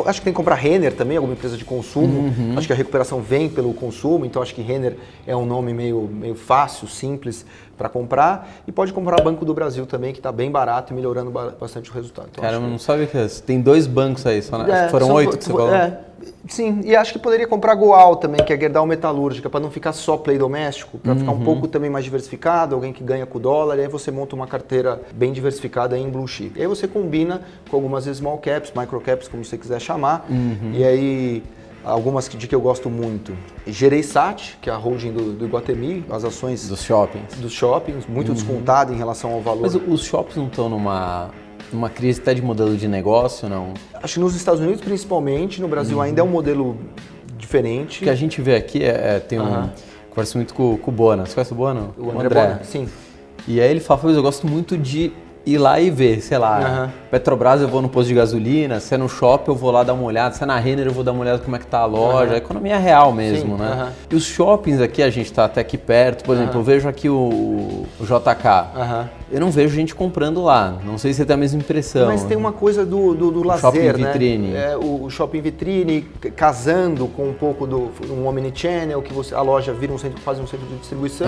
Acho 0.06 0.20
que 0.20 0.26
tem 0.26 0.34
que 0.34 0.38
comprar 0.38 0.56
Renner 0.56 0.94
também, 0.94 1.16
alguma 1.16 1.34
empresa 1.34 1.56
de 1.56 1.64
consumo. 1.64 2.20
Uhum. 2.20 2.58
Acho 2.58 2.68
que 2.68 2.74
a 2.74 2.76
recuperação 2.76 3.22
vem 3.22 3.48
pelo 3.48 3.74
consumo, 3.74 4.26
então 4.26 4.42
acho 4.42 4.54
que 4.54 4.62
Renner 4.62 4.98
é 5.26 5.36
um 5.36 5.46
nome 5.46 5.74
meio, 5.74 6.10
meio 6.12 6.36
fácil, 6.36 6.88
simples 6.88 7.46
para 7.80 7.88
comprar. 7.88 8.50
E 8.68 8.72
pode 8.74 8.92
comprar 8.92 9.24
Banco 9.24 9.46
do 9.46 9.54
Brasil 9.54 9.86
também, 9.86 10.12
que 10.12 10.20
está 10.20 10.34
bem 10.34 10.52
barato 10.52 10.92
e 10.92 10.96
melhorando 10.96 11.32
bastante 11.32 11.90
o 11.90 11.94
resultado. 11.94 12.28
Então, 12.30 12.44
Cara, 12.44 12.58
que... 12.58 12.64
não 12.64 12.78
sabe 12.78 13.08
que 13.08 13.42
tem 13.42 13.62
dois 13.62 13.88
bancos 13.88 14.26
aí, 14.26 14.42
só 14.42 14.58
na... 14.58 14.86
é, 14.86 14.90
foram 14.90 15.10
oito 15.14 15.38
que 15.38 15.46
você 15.46 15.52
falou. 15.52 15.74
É, 15.74 15.98
sim, 16.46 16.82
e 16.84 16.94
acho 16.94 17.14
que 17.14 17.20
poderia 17.20 17.48
comprar 17.48 17.74
Goal 17.76 18.18
também, 18.18 18.44
que 18.44 18.52
é 18.52 18.60
Gerdau 18.60 18.86
Metalúrgica, 18.86 19.50
para 19.50 19.62
não 19.62 19.72
ficar 19.72 19.94
só 19.94 20.18
play 20.18 20.38
doméstico, 20.38 20.98
para 20.98 21.14
uhum. 21.14 21.20
ficar 21.20 21.32
um 21.32 21.36
uhum. 21.36 21.46
pouco 21.46 21.68
também 21.70 21.90
mais 21.90 22.04
diversificado, 22.04 22.76
alguém 22.76 22.92
que 22.92 23.04
ganha 23.04 23.26
com 23.26 23.38
o 23.38 23.42
dólar, 23.42 23.78
e 23.78 23.82
aí 23.82 23.88
você 23.88 24.12
monta 24.12 24.36
uma 24.36 24.46
carteira 24.46 25.02
bem 25.14 25.32
diversificada 25.32 25.98
em 25.98 26.10
blue 26.10 26.28
chip. 26.28 26.60
E 26.60 26.62
aí 26.62 26.68
você 26.68 26.86
combina 26.86 27.42
com 27.70 27.78
algumas 27.78 28.04
small 28.04 28.40
caps, 28.40 28.74
micro 28.76 29.00
caps, 29.00 29.30
como 29.30 29.46
você 29.46 29.58
quiser 29.58 29.80
chamar, 29.80 30.26
uhum. 30.30 30.72
e 30.74 30.84
aí 30.84 31.44
algumas 31.84 32.28
de 32.28 32.48
que 32.48 32.56
eu 32.56 32.62
gosto 32.62 32.90
muito. 32.90 33.34
Gereissat, 33.66 34.58
que 34.62 34.70
é 34.70 34.74
a 34.74 34.78
holding 34.78 35.12
do, 35.12 35.34
do 35.34 35.46
Iguatemi, 35.46 36.06
as 36.10 36.24
ações 36.24 36.68
dos 36.68 36.84
shoppings, 36.84 37.36
dos 37.36 37.52
shoppings 37.52 38.06
muito 38.08 38.30
uhum. 38.30 38.34
descontada 38.34 38.94
em 38.94 38.98
relação 38.98 39.32
ao 39.32 39.42
valor. 39.42 39.62
Mas 39.62 39.76
os 39.76 40.04
shoppings 40.04 40.38
não 40.38 40.48
estão 40.48 40.70
numa 40.70 41.30
numa 41.72 41.90
crise 41.90 42.20
até 42.20 42.34
de 42.34 42.42
modelo 42.42 42.76
de 42.76 42.88
negócio, 42.88 43.48
não? 43.48 43.74
Acho 44.02 44.16
que 44.16 44.20
nos 44.20 44.36
Estados 44.36 44.60
Unidos 44.60 44.82
principalmente, 44.82 45.62
no 45.62 45.68
Brasil 45.68 45.98
uhum. 45.98 46.04
ainda 46.04 46.22
é 46.22 46.24
um 46.24 46.28
modelo 46.28 46.78
diferente. 47.38 48.02
O 48.02 48.04
que 48.04 48.10
a 48.10 48.16
gente 48.16 48.42
vê 48.42 48.56
aqui 48.56 48.84
é, 48.84 49.16
é 49.16 49.20
tem 49.20 49.40
um 49.40 49.70
converso 50.10 50.38
muito 50.38 50.54
com, 50.54 50.78
com 50.78 50.92
o 50.92 50.94
Bona. 50.94 51.26
Você 51.26 51.34
conhece 51.34 51.52
o 51.52 51.56
Bona? 51.56 51.90
O 51.98 52.10
André, 52.10 52.26
André. 52.26 52.48
Bona, 52.48 52.64
sim. 52.64 52.88
E 53.48 53.62
aí 53.62 53.70
ele 53.70 53.80
fala, 53.80 54.12
eu 54.12 54.22
gosto 54.22 54.48
muito 54.48 54.78
de 54.78 55.12
ir 55.54 55.58
lá 55.58 55.80
e 55.80 55.90
ver, 55.90 56.22
sei 56.22 56.38
lá, 56.38 56.60
uhum. 56.60 56.92
Petrobras 57.12 57.62
eu 57.62 57.68
vou 57.68 57.82
no 57.82 57.90
posto 57.90 58.08
de 58.08 58.14
gasolina, 58.14 58.80
se 58.80 58.94
é 58.94 58.98
no 58.98 59.10
shopping 59.10 59.52
eu 59.52 59.56
vou 59.56 59.72
lá 59.72 59.84
dar 59.84 59.94
uma 59.94 60.04
olhada, 60.04 60.36
se 60.36 60.44
é 60.44 60.46
na 60.46 60.58
Renner 60.58 60.86
eu 60.86 60.94
vou 60.94 61.04
dar 61.04 61.12
uma 61.12 61.22
olhada 61.22 61.40
como 61.40 61.56
é 61.56 61.60
que 61.60 61.66
tá 61.66 61.80
a 61.80 61.86
loja, 61.86 62.32
uhum. 62.32 62.38
economia 62.38 62.78
real 62.78 63.12
mesmo, 63.12 63.58
Sim, 63.58 63.64
né? 63.64 63.84
Uhum. 63.84 63.90
E 64.12 64.16
os 64.16 64.26
shoppings 64.26 64.82
aqui, 64.82 65.02
a 65.02 65.10
gente 65.10 65.32
tá 65.32 65.46
até 65.46 65.62
aqui 65.62 65.78
perto, 65.78 66.24
por 66.24 66.36
exemplo, 66.36 66.60
eu 66.60 66.64
vejo 66.64 66.88
aqui 66.88 67.10
o, 67.10 67.86
o 68.00 68.04
JK, 68.04 69.10
eu 69.32 69.40
não 69.40 69.52
vejo 69.52 69.76
gente 69.76 69.94
comprando 69.94 70.44
lá, 70.44 70.78
não 70.84 70.98
sei 70.98 71.14
se 71.14 71.18
você 71.18 71.26
tem 71.26 71.34
a 71.34 71.38
mesma 71.38 71.60
impressão. 71.60 72.08
Mas 72.08 72.24
tem 72.24 72.38
uma 72.38 72.52
coisa 72.52 72.86
do, 72.86 73.14
do, 73.14 73.32
do 73.32 73.44
lazer, 73.44 73.62
shopping 73.62 73.80
né? 73.80 73.94
vitrine. 73.94 74.56
É, 74.56 74.78
o, 74.78 75.10
shopping 75.10 75.42
vitrine 75.42 76.02
casando 76.36 77.08
com 77.08 77.30
um 77.30 77.34
pouco 77.34 77.68
do 77.68 77.92
um 78.10 78.28
omnichannel, 78.28 79.02
que 79.02 79.14
você, 79.14 79.34
a 79.36 79.42
loja 79.42 79.74
vira 79.74 79.94
um 79.94 79.98
centro, 79.98 80.22
quase 80.24 80.42
um 80.42 80.48
centro 80.48 80.66
de 80.68 80.76
distribuição 80.76 81.28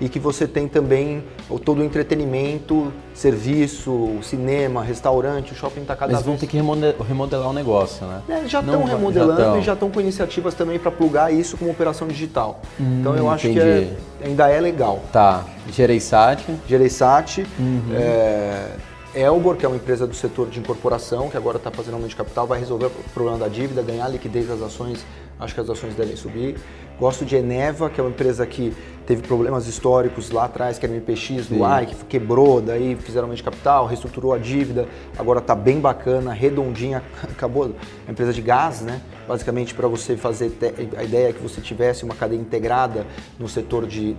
e 0.00 0.08
que 0.08 0.18
você 0.18 0.46
tem 0.46 0.68
também 0.68 1.22
todo 1.64 1.80
o 1.80 1.84
entretenimento, 1.84 2.92
serviço, 3.18 4.20
cinema, 4.22 4.80
restaurante, 4.80 5.52
o 5.52 5.56
shopping 5.56 5.80
está 5.80 5.96
cada 5.96 6.12
Mas 6.12 6.22
vez... 6.22 6.26
vão 6.26 6.36
ter 6.36 6.46
que 6.46 6.56
remodelar 6.56 7.50
o 7.50 7.52
negócio, 7.52 8.06
né? 8.06 8.22
É, 8.28 8.46
já 8.46 8.60
estão 8.60 8.84
remodelando 8.84 9.40
já 9.40 9.58
e 9.58 9.62
já 9.62 9.72
estão 9.72 9.90
com 9.90 10.00
iniciativas 10.00 10.54
também 10.54 10.78
para 10.78 10.92
plugar 10.92 11.34
isso 11.34 11.56
como 11.56 11.68
operação 11.68 12.06
digital. 12.06 12.60
Hum, 12.80 12.98
então 13.00 13.16
eu 13.16 13.28
acho 13.28 13.48
entendi. 13.48 13.60
que 13.60 14.22
é, 14.22 14.26
ainda 14.28 14.48
é 14.48 14.60
legal. 14.60 15.02
Tá. 15.12 15.44
Gereissat. 15.68 16.44
Gereissat. 16.68 17.44
Uhum. 17.58 17.82
É, 17.92 18.68
Elbor, 19.14 19.56
que 19.56 19.64
é 19.64 19.68
uma 19.68 19.76
empresa 19.76 20.06
do 20.06 20.14
setor 20.14 20.48
de 20.48 20.58
incorporação, 20.58 21.30
que 21.30 21.36
agora 21.36 21.56
está 21.56 21.70
fazendo 21.70 21.94
aumento 21.94 22.10
de 22.10 22.16
capital, 22.16 22.46
vai 22.46 22.60
resolver 22.60 22.86
o 22.86 22.90
problema 23.14 23.38
da 23.38 23.48
dívida, 23.48 23.82
ganhar 23.82 24.06
liquidez 24.08 24.46
das 24.46 24.60
ações, 24.60 25.04
acho 25.40 25.54
que 25.54 25.60
as 25.60 25.70
ações 25.70 25.94
devem 25.94 26.14
subir. 26.14 26.56
Gosto 27.00 27.24
de 27.24 27.36
Eneva, 27.36 27.88
que 27.88 28.00
é 28.00 28.04
uma 28.04 28.10
empresa 28.10 28.46
que 28.46 28.74
teve 29.06 29.22
problemas 29.22 29.66
históricos 29.66 30.30
lá 30.30 30.44
atrás, 30.44 30.78
que 30.78 30.84
era 30.84 30.92
o 30.92 30.96
MPX 30.96 31.46
do 31.46 31.64
AI, 31.64 31.86
que 31.86 31.94
quebrou, 32.04 32.60
daí 32.60 32.96
fizeram 32.96 33.24
aumento 33.24 33.38
de 33.38 33.44
capital, 33.44 33.86
reestruturou 33.86 34.34
a 34.34 34.38
dívida, 34.38 34.86
agora 35.16 35.38
está 35.38 35.54
bem 35.54 35.80
bacana, 35.80 36.32
redondinha, 36.32 37.02
acabou 37.22 37.74
a 38.06 38.10
empresa 38.10 38.32
de 38.32 38.42
gás, 38.42 38.82
né? 38.82 39.00
Basicamente 39.26 39.74
para 39.74 39.88
você 39.88 40.16
fazer, 40.16 40.52
a 40.96 41.02
ideia 41.02 41.30
é 41.30 41.32
que 41.32 41.42
você 41.42 41.60
tivesse 41.60 42.04
uma 42.04 42.14
cadeia 42.14 42.38
integrada 42.38 43.06
no 43.38 43.48
setor 43.48 43.86
de 43.86 44.16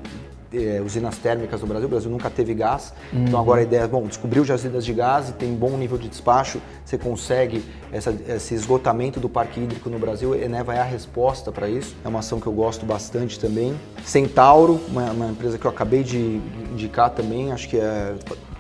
é, 0.54 0.82
usinas 0.84 1.18
térmicas 1.18 1.62
no 1.62 1.68
Brasil. 1.68 1.88
O 1.88 1.90
Brasil 1.90 2.10
nunca 2.10 2.30
teve 2.30 2.54
gás. 2.54 2.94
Então, 3.08 3.20
uhum. 3.20 3.28
Então 3.28 3.40
agora 3.40 3.60
a 3.62 3.64
ideia 3.64 3.82
é, 3.82 3.88
bom, 3.88 4.06
descobriu 4.08 4.44
jazidas 4.44 4.86
de 4.86 4.94
gás 4.94 5.30
e 5.30 5.34
tem 5.34 5.54
bom 5.54 5.78
nível 5.78 5.98
de 5.98 6.10
despacho, 6.10 6.62
você 6.84 6.98
consegue 6.98 7.64
essa, 7.92 8.16
esse 8.28 8.54
esgotamento 8.54 9.20
do 9.20 9.30
parque 9.30 9.60
hídrico 9.60 9.90
no 9.90 10.00
Brasil. 10.00 10.36
Eneva 10.36 10.74
é 10.74 10.80
a 10.80 10.84
resposta 10.84 11.52
para 11.52 11.70
isso. 11.70 11.96
É 12.04 12.08
uma 12.08 12.20
ação 12.20 12.40
que 12.40 12.48
eu 12.48 12.54
gosto 12.54 12.86
bastante 12.86 13.40
também. 13.40 13.80
Centauro, 14.04 14.80
uma, 14.88 15.12
uma 15.12 15.28
empresa 15.28 15.58
que 15.58 15.66
eu 15.66 15.72
acabei 15.72 16.04
de 16.04 16.42
indicar 16.72 17.10
também, 17.12 17.52
acho 17.52 17.70
que 17.70 17.78
é 17.78 18.16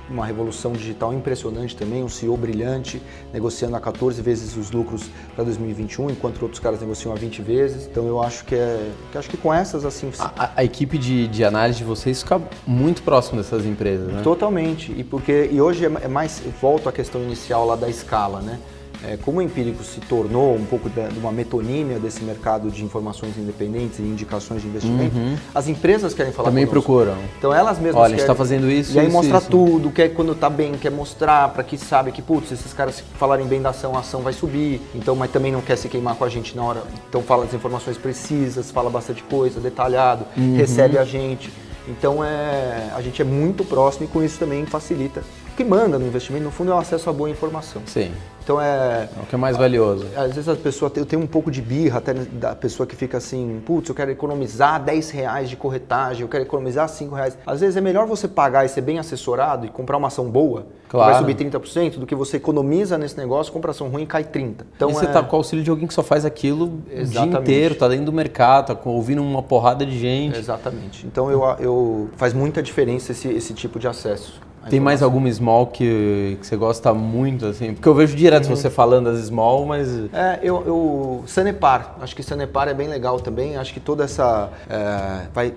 uma 0.09 0.25
revolução 0.25 0.73
digital 0.73 1.13
impressionante 1.13 1.75
também, 1.75 2.03
um 2.03 2.09
CEO 2.09 2.35
brilhante, 2.35 3.01
negociando 3.31 3.75
a 3.75 3.79
14 3.79 4.21
vezes 4.21 4.55
os 4.55 4.71
lucros 4.71 5.09
para 5.35 5.43
2021, 5.43 6.09
enquanto 6.09 6.41
outros 6.41 6.59
caras 6.59 6.81
negociam 6.81 7.13
a 7.13 7.15
20 7.15 7.41
vezes. 7.41 7.87
Então 7.87 8.07
eu 8.07 8.21
acho 8.21 8.45
que 8.45 8.55
é, 8.55 8.91
que 9.11 9.17
acho 9.17 9.29
que 9.29 9.37
com 9.37 9.53
essas 9.53 9.85
assim 9.85 10.11
a, 10.19 10.51
a 10.55 10.63
equipe 10.63 10.97
de, 10.97 11.27
de, 11.27 11.43
análise 11.43 11.79
de 11.79 11.85
vocês 11.85 12.21
fica 12.21 12.41
muito 12.65 13.03
próximo 13.03 13.37
dessas 13.37 13.65
empresas, 13.65 14.11
né? 14.11 14.21
Totalmente. 14.21 14.91
E 14.97 15.03
porque 15.03 15.49
e 15.51 15.61
hoje 15.61 15.85
é, 15.85 15.91
é 16.03 16.07
mais 16.07 16.41
volto 16.61 16.89
à 16.89 16.91
questão 16.91 17.21
inicial 17.21 17.65
lá 17.65 17.75
da 17.75 17.89
escala, 17.89 18.41
né? 18.41 18.59
É, 19.03 19.17
como 19.17 19.39
o 19.39 19.41
empírico 19.41 19.83
se 19.83 19.99
tornou 20.01 20.55
um 20.55 20.65
pouco 20.65 20.89
de, 20.89 20.99
uma 21.17 21.31
metonímia 21.31 21.99
desse 21.99 22.23
mercado 22.23 22.69
de 22.69 22.83
informações 22.83 23.37
independentes 23.37 23.99
e 23.99 24.01
indicações 24.01 24.61
de 24.61 24.67
investimento, 24.67 25.17
uhum. 25.17 25.37
as 25.55 25.67
empresas 25.67 26.13
querem 26.13 26.33
falar 26.33 26.49
Também 26.49 26.65
conosco. 26.65 26.91
procuram. 26.91 27.17
Então 27.37 27.53
elas 27.53 27.79
mesmas 27.79 27.95
Olha, 27.95 28.07
a 28.07 28.09
gente 28.09 28.21
está 28.21 28.35
fazendo 28.35 28.69
isso. 28.69 28.93
E 28.93 28.99
aí 28.99 29.07
isso, 29.07 29.15
mostra 29.15 29.37
isso. 29.37 29.49
tudo, 29.49 29.89
quer 29.91 30.09
quando 30.09 30.33
está 30.33 30.49
bem, 30.49 30.73
quer 30.73 30.91
mostrar 30.91 31.49
para 31.49 31.63
que 31.63 31.77
sabe 31.77 32.11
que, 32.11 32.21
putz, 32.21 32.51
esses 32.51 32.73
caras 32.73 33.01
falarem 33.17 33.47
bem 33.47 33.61
da 33.61 33.69
ação, 33.69 33.95
a 33.95 33.99
ação 33.99 34.21
vai 34.21 34.33
subir. 34.33 34.81
Então, 34.93 35.15
mas 35.15 35.31
também 35.31 35.51
não 35.51 35.61
quer 35.61 35.77
se 35.77 35.87
queimar 35.87 36.15
com 36.15 36.25
a 36.25 36.29
gente 36.29 36.55
na 36.55 36.63
hora. 36.63 36.83
Então 37.07 37.21
fala 37.21 37.45
as 37.45 37.53
informações 37.53 37.97
precisas, 37.97 38.69
fala 38.69 38.89
bastante 38.89 39.23
coisa, 39.23 39.59
detalhado, 39.59 40.25
uhum. 40.35 40.57
recebe 40.57 40.97
a 40.97 41.05
gente. 41.05 41.49
Então 41.87 42.23
é, 42.23 42.91
a 42.95 43.01
gente 43.01 43.21
é 43.21 43.25
muito 43.25 43.63
próximo 43.63 44.05
e 44.05 44.07
com 44.07 44.23
isso 44.23 44.37
também 44.37 44.65
facilita. 44.65 45.23
Que 45.59 45.65
manda 45.65 45.99
no 45.99 46.07
investimento, 46.07 46.45
no 46.45 46.51
fundo, 46.51 46.71
é 46.71 46.73
o 46.73 46.77
acesso 46.77 47.09
a 47.09 47.11
boa 47.11 47.29
informação. 47.29 47.81
Sim. 47.85 48.13
Então 48.41 48.61
é. 48.61 49.09
É 49.13 49.21
o 49.21 49.25
que 49.25 49.35
é 49.35 49.37
mais 49.37 49.57
valioso. 49.57 50.07
Às 50.15 50.33
vezes 50.33 50.47
a 50.47 50.55
pessoa 50.55 50.89
tem, 50.89 51.01
eu 51.01 51.05
tenho 51.05 51.21
um 51.21 51.27
pouco 51.27 51.51
de 51.51 51.61
birra 51.61 51.97
até 51.97 52.13
da 52.13 52.55
pessoa 52.55 52.87
que 52.87 52.95
fica 52.95 53.17
assim, 53.17 53.61
putz, 53.65 53.89
eu 53.89 53.93
quero 53.93 54.09
economizar 54.09 54.81
10 54.81 55.09
reais 55.09 55.49
de 55.49 55.57
corretagem, 55.57 56.21
eu 56.21 56.29
quero 56.29 56.45
economizar 56.45 56.87
5 56.87 57.13
reais. 57.13 57.37
Às 57.45 57.59
vezes 57.59 57.75
é 57.75 57.81
melhor 57.81 58.07
você 58.07 58.25
pagar 58.25 58.63
e 58.63 58.69
ser 58.69 58.79
bem 58.79 58.99
assessorado 58.99 59.65
e 59.65 59.69
comprar 59.69 59.97
uma 59.97 60.07
ação 60.07 60.29
boa, 60.31 60.67
claro. 60.87 61.11
que 61.17 61.21
vai 61.21 61.35
subir 61.35 61.51
30%, 61.51 61.99
do 61.99 62.05
que 62.05 62.15
você 62.15 62.37
economiza 62.37 62.97
nesse 62.97 63.17
negócio, 63.17 63.51
compra 63.51 63.71
ação 63.71 63.89
ruim 63.89 64.03
e 64.03 64.07
cai 64.07 64.23
30%. 64.23 64.63
Então, 64.77 64.91
e 64.91 64.93
você 64.93 65.07
é... 65.07 65.09
tá 65.09 65.21
com 65.21 65.35
o 65.35 65.39
auxílio 65.39 65.61
de 65.61 65.69
alguém 65.69 65.87
que 65.87 65.93
só 65.93 66.03
faz 66.03 66.23
aquilo 66.23 66.79
Exatamente. 66.89 67.09
o 67.09 67.29
dia 67.31 67.41
inteiro, 67.41 67.75
tá 67.75 67.89
dentro 67.89 68.05
do 68.05 68.13
mercado, 68.13 68.73
tá 68.73 68.89
ouvindo 68.89 69.21
uma 69.21 69.43
porrada 69.43 69.85
de 69.85 69.99
gente. 69.99 70.39
Exatamente. 70.39 71.05
Então 71.05 71.29
eu, 71.29 71.43
eu 71.59 72.09
faz 72.15 72.33
muita 72.33 72.63
diferença 72.63 73.11
esse, 73.11 73.27
esse 73.27 73.53
tipo 73.53 73.77
de 73.77 73.89
acesso. 73.89 74.39
Tem 74.69 74.79
mais 74.79 75.01
alguma 75.01 75.31
small 75.31 75.67
que, 75.67 76.37
que 76.39 76.47
você 76.47 76.55
gosta 76.55 76.93
muito, 76.93 77.45
assim? 77.45 77.73
Porque 77.73 77.87
eu 77.87 77.93
vejo 77.93 78.15
direto 78.15 78.47
uhum. 78.47 78.55
você 78.55 78.69
falando 78.69 79.11
das 79.11 79.25
small, 79.25 79.65
mas... 79.65 79.89
É, 80.13 80.39
eu, 80.41 80.63
eu... 80.65 81.23
Sanepar. 81.27 81.95
Acho 82.01 82.15
que 82.15 82.23
Sanepar 82.23 82.67
é 82.67 82.73
bem 82.73 82.87
legal 82.87 83.19
também. 83.19 83.57
Acho 83.57 83.73
que 83.73 83.79
toda 83.79 84.03
essa... 84.03 84.49
É, 84.69 85.27
vai, 85.33 85.53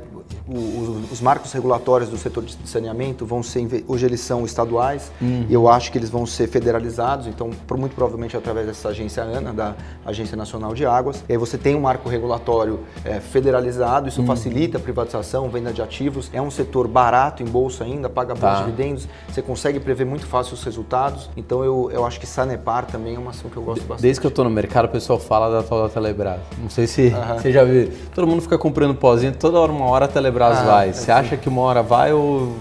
os, 0.49 1.13
os, 1.13 1.21
marcos 1.21 1.53
regulatórios 1.53 2.09
do 2.09 2.17
setor 2.17 2.45
de 2.45 2.57
saneamento 2.65 3.27
vão 3.27 3.43
ser... 3.43 3.85
Hoje 3.87 4.07
eles 4.07 4.21
são 4.21 4.45
estaduais 4.45 5.13
uhum. 5.21 5.47
e 5.49 5.55
eu 5.55 5.69
acho 5.69 5.93
que 5.93 5.99
eles 5.99 6.11
vão 6.11 6.27
ser 6.27 6.49
federalizados. 6.49 7.27
Então, 7.27 7.51
muito 7.77 7.95
provavelmente 7.95 8.37
através 8.37 8.67
dessa 8.67 8.89
agência 8.89 9.23
ANA, 9.23 9.53
da 9.53 9.75
Agência 10.05 10.37
Nacional 10.37 10.75
de 10.75 10.87
Águas. 10.87 11.25
E 11.29 11.33
aí 11.33 11.39
você 11.39 11.59
tem 11.59 11.75
um 11.75 11.81
marco 11.81 12.09
regulatório 12.09 12.81
é, 13.05 13.21
federalizado. 13.21 14.09
Isso 14.09 14.21
uhum. 14.21 14.27
facilita 14.27 14.79
a 14.79 14.81
privatização, 14.81 15.49
venda 15.49 15.73
de 15.73 15.83
ativos. 15.83 16.31
É 16.33 16.41
um 16.41 16.51
setor 16.51 16.89
barato 16.89 17.43
em 17.43 17.47
bolsa 17.47 17.85
ainda, 17.85 18.09
paga 18.09 18.35
bons 18.35 18.41
tá. 18.41 18.63
dividendos 18.65 19.02
você 19.29 19.43
consegue 19.43 19.81
prever 19.81 20.05
muito 20.05 20.27
fácil 20.27 20.55
os 20.55 20.65
resultados. 20.65 21.31
Então 21.37 21.65
eu, 21.65 21.91
eu 21.93 22.05
acho 22.05 22.19
que 22.19 22.27
Sanepar 22.27 22.87
também 22.87 23.15
é 23.15 23.19
uma 23.19 23.31
ação 23.31 23.51
que 23.51 23.57
eu 23.57 23.63
gosto 23.63 23.83
bastante. 23.83 24.03
Desde 24.03 24.21
que 24.21 24.27
eu 24.27 24.31
estou 24.31 24.45
no 24.45 24.51
mercado, 24.51 24.87
o 24.87 24.89
pessoal 24.89 25.19
fala 25.19 25.51
da 25.51 25.63
tal 25.63 25.83
da 25.83 25.89
Telebrás. 25.89 26.41
Não 26.59 26.71
sei 26.71 26.87
se 26.87 27.13
você 27.37 27.53
já 27.53 27.65
viu. 27.65 27.91
Todo 28.15 28.27
mundo 28.27 28.43
fica 28.43 28.59
comprando 28.59 28.95
pozinho, 28.95 29.35
toda 29.35 29.59
hora, 29.59 29.73
uma 29.73 29.87
hora 29.87 30.05
a 30.05 30.09
Telebrás 30.09 30.59
ah, 30.59 30.65
vai. 30.65 30.89
É 30.91 30.93
você 30.93 31.11
acha 31.11 31.37
que 31.37 31.49
uma 31.49 31.63
hora 31.63 31.83
vai 31.83 32.13
ou 32.13 32.53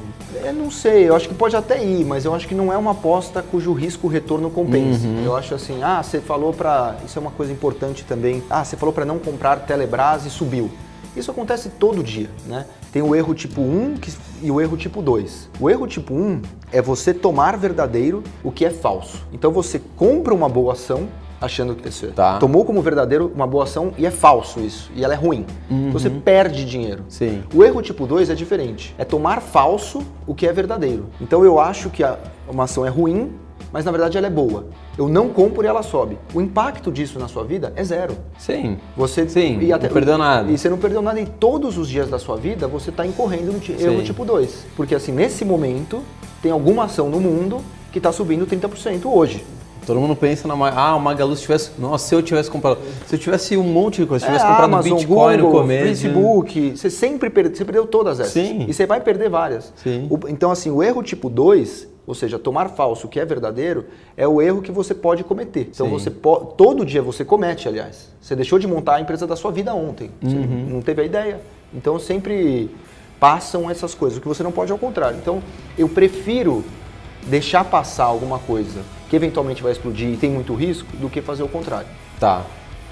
eu 0.44 0.54
não 0.54 0.72
sei, 0.72 1.08
eu 1.08 1.16
acho 1.16 1.28
que 1.28 1.36
pode 1.36 1.56
até 1.56 1.84
ir, 1.84 2.06
mas 2.06 2.26
eu 2.26 2.34
acho 2.34 2.48
que 2.48 2.56
não 2.56 2.72
é 2.72 2.78
uma 2.78 2.92
aposta 2.92 3.42
cujo 3.44 3.74
risco 3.74 4.08
retorno 4.08 4.50
compensa. 4.50 5.06
Uhum. 5.06 5.24
Eu 5.24 5.36
acho 5.36 5.54
assim, 5.54 5.84
ah, 5.84 6.02
você 6.02 6.20
falou 6.20 6.54
para, 6.54 6.96
isso 7.06 7.18
é 7.20 7.22
uma 7.22 7.32
coisa 7.32 7.52
importante 7.52 8.04
também. 8.04 8.42
Ah, 8.50 8.64
você 8.64 8.76
falou 8.76 8.94
para 8.94 9.06
não 9.06 9.20
comprar 9.20 9.58
Telebrás 9.58 10.26
e 10.26 10.30
subiu. 10.30 10.72
Isso 11.16 11.32
acontece 11.32 11.70
todo 11.70 12.04
dia, 12.04 12.30
né? 12.46 12.66
Tem 12.92 13.02
o 13.02 13.16
erro 13.16 13.34
tipo 13.34 13.62
1 13.62 13.96
e 14.42 14.52
o 14.52 14.62
erro 14.62 14.78
tipo 14.78 15.02
2. 15.02 15.50
O 15.60 15.70
erro 15.70 15.88
tipo 15.88 16.14
1 16.14 16.42
é 16.72 16.82
você 16.82 17.14
tomar 17.14 17.58
verdadeiro 17.58 18.24
o 18.44 18.52
que 18.52 18.66
é 18.66 18.70
falso. 18.70 19.26
Então 19.32 19.52
você 19.52 19.82
compra 19.98 20.34
uma 20.34 20.48
boa 20.48 20.74
ação 20.74 21.08
achando 21.42 21.76
que 21.76 21.92
você 21.92 22.08
tá. 22.08 22.38
tomou 22.38 22.64
como 22.64 22.82
verdadeiro 22.82 23.32
uma 23.34 23.48
boa 23.48 23.64
ação 23.64 23.94
e 23.98 24.06
é 24.06 24.12
falso 24.12 24.60
isso, 24.60 24.92
e 24.96 25.04
ela 25.04 25.14
é 25.14 25.18
ruim. 25.18 25.46
Uhum. 25.70 25.92
Você 25.92 26.08
perde 26.08 26.64
dinheiro. 26.64 27.04
Sim. 27.10 27.44
O 27.54 27.64
erro 27.64 27.82
tipo 27.82 28.06
2 28.06 28.30
é 28.30 28.36
diferente. 28.36 28.94
É 28.98 29.04
tomar 29.04 29.42
falso 29.42 30.04
o 30.28 30.36
que 30.36 30.46
é 30.46 30.54
verdadeiro. 30.54 31.08
Então 31.20 31.44
eu 31.44 31.60
acho 31.60 31.90
que 31.90 32.04
a, 32.04 32.20
uma 32.48 32.66
ação 32.66 32.86
é 32.86 32.90
ruim 32.90 33.32
mas 33.72 33.86
na 33.86 33.92
verdade 33.92 34.18
ela 34.18 34.28
é 34.28 34.30
boa. 34.30 34.66
Eu 34.98 35.08
não 35.08 35.30
compro 35.30 35.64
e 35.64 35.68
ela 35.68 35.82
sobe. 35.84 36.18
O 36.34 36.42
impacto 36.42 36.92
disso 36.92 37.18
na 37.20 37.28
sua 37.28 37.44
vida 37.44 37.72
é 37.76 37.84
zero. 37.84 38.18
Sim. 38.38 38.78
Você 38.96 39.28
Sim, 39.28 39.60
e 39.62 39.72
até, 39.72 39.88
não 39.88 39.94
perdeu 39.94 40.18
nada. 40.18 40.52
E 40.52 40.58
você 40.58 40.70
não 40.70 40.78
perdeu 40.78 41.02
nada 41.02 41.20
e 41.20 41.26
todos 41.26 41.78
os 41.78 41.88
dias 41.88 42.10
da 42.10 42.20
sua 42.20 42.38
vida 42.38 42.68
você 42.68 42.90
está 42.90 43.06
incorrendo 43.06 43.52
no 43.52 43.62
erro 43.80 44.04
tipo 44.04 44.26
2. 44.26 44.68
Porque 44.76 44.96
assim, 44.96 45.12
nesse 45.12 45.46
momento, 45.46 46.02
tem 46.42 46.52
alguma 46.52 46.86
ação 46.86 47.10
no 47.10 47.20
mundo 47.20 47.62
que 47.92 48.00
está 48.00 48.12
subindo 48.12 48.46
30% 48.46 49.06
hoje. 49.06 49.44
Todo 49.86 50.00
mundo 50.00 50.16
pensa 50.16 50.48
na 50.48 50.54
ah, 50.54 50.96
o 50.96 51.00
Magalu 51.00 51.36
se 51.36 51.42
tivesse, 51.42 51.72
nossa, 51.80 52.08
se 52.08 52.14
eu 52.14 52.22
tivesse 52.22 52.52
comprado, 52.52 52.78
se 53.08 53.16
eu 53.16 53.20
tivesse 53.20 53.58
um 53.58 53.64
monte 53.64 54.02
de 54.02 54.08
coisa, 54.08 54.24
se 54.24 54.32
eu 54.32 54.36
tivesse 54.36 54.46
é, 54.46 54.50
comprado 54.50 54.74
Amazon, 54.74 54.98
Bitcoin 54.98 55.38
Google, 55.38 55.38
no 55.38 55.52
começo, 55.52 55.86
Facebook, 55.88 56.78
você 56.78 56.90
sempre 56.90 57.30
perdeu, 57.32 57.56
você 57.56 57.66
perdeu 57.66 57.88
todas 57.88 58.20
essas. 58.20 58.34
Sim. 58.34 58.66
E 58.68 58.74
você 58.74 58.86
vai 58.86 59.02
perder 59.02 59.30
várias. 59.30 59.74
Sim. 59.76 60.08
O, 60.10 60.20
então 60.28 60.52
assim, 60.52 60.70
o 60.70 60.84
erro 60.84 61.02
tipo 61.02 61.30
2 61.30 61.88
ou 62.12 62.16
seja, 62.16 62.38
tomar 62.38 62.68
falso 62.72 63.08
o 63.08 63.10
que 63.10 63.22
é 63.22 63.26
verdadeiro 63.26 63.86
é 64.18 64.28
o 64.28 64.42
erro 64.42 64.62
que 64.62 64.70
você 64.70 64.94
pode 64.94 65.24
cometer. 65.24 65.70
Então 65.74 65.88
Sim. 65.88 65.94
você 65.94 66.12
pode, 66.12 66.56
todo 66.58 66.86
dia 66.86 67.02
você 67.02 67.24
comete, 67.24 67.70
aliás. 67.70 68.10
Você 68.20 68.36
deixou 68.36 68.60
de 68.60 68.68
montar 68.68 68.96
a 68.96 69.00
empresa 69.00 69.26
da 69.26 69.38
sua 69.38 69.50
vida 69.50 69.74
ontem. 69.74 70.12
Você 70.22 70.36
uhum. 70.36 70.68
não 70.72 70.82
teve 70.82 71.04
a 71.04 71.06
ideia. 71.06 71.40
Então 71.74 71.98
sempre 71.98 72.70
passam 73.18 73.72
essas 73.72 73.96
coisas. 73.96 74.18
O 74.18 74.22
que 74.22 74.28
você 74.28 74.44
não 74.44 74.52
pode 74.52 74.74
é 74.74 74.76
o 74.76 74.78
contrário. 74.78 75.18
Então 75.22 75.42
eu 75.78 75.88
prefiro 75.88 76.66
deixar 77.28 77.64
passar 77.64 78.04
alguma 78.04 78.40
coisa 78.40 78.82
que 79.10 79.16
eventualmente 79.16 79.64
vai 79.64 79.72
explodir 79.72 80.10
e 80.10 80.18
tem 80.18 80.30
muito 80.30 80.54
risco 80.54 80.90
do 80.98 81.10
que 81.10 81.22
fazer 81.22 81.44
o 81.44 81.48
contrário. 81.48 81.88
Tá. 82.20 82.46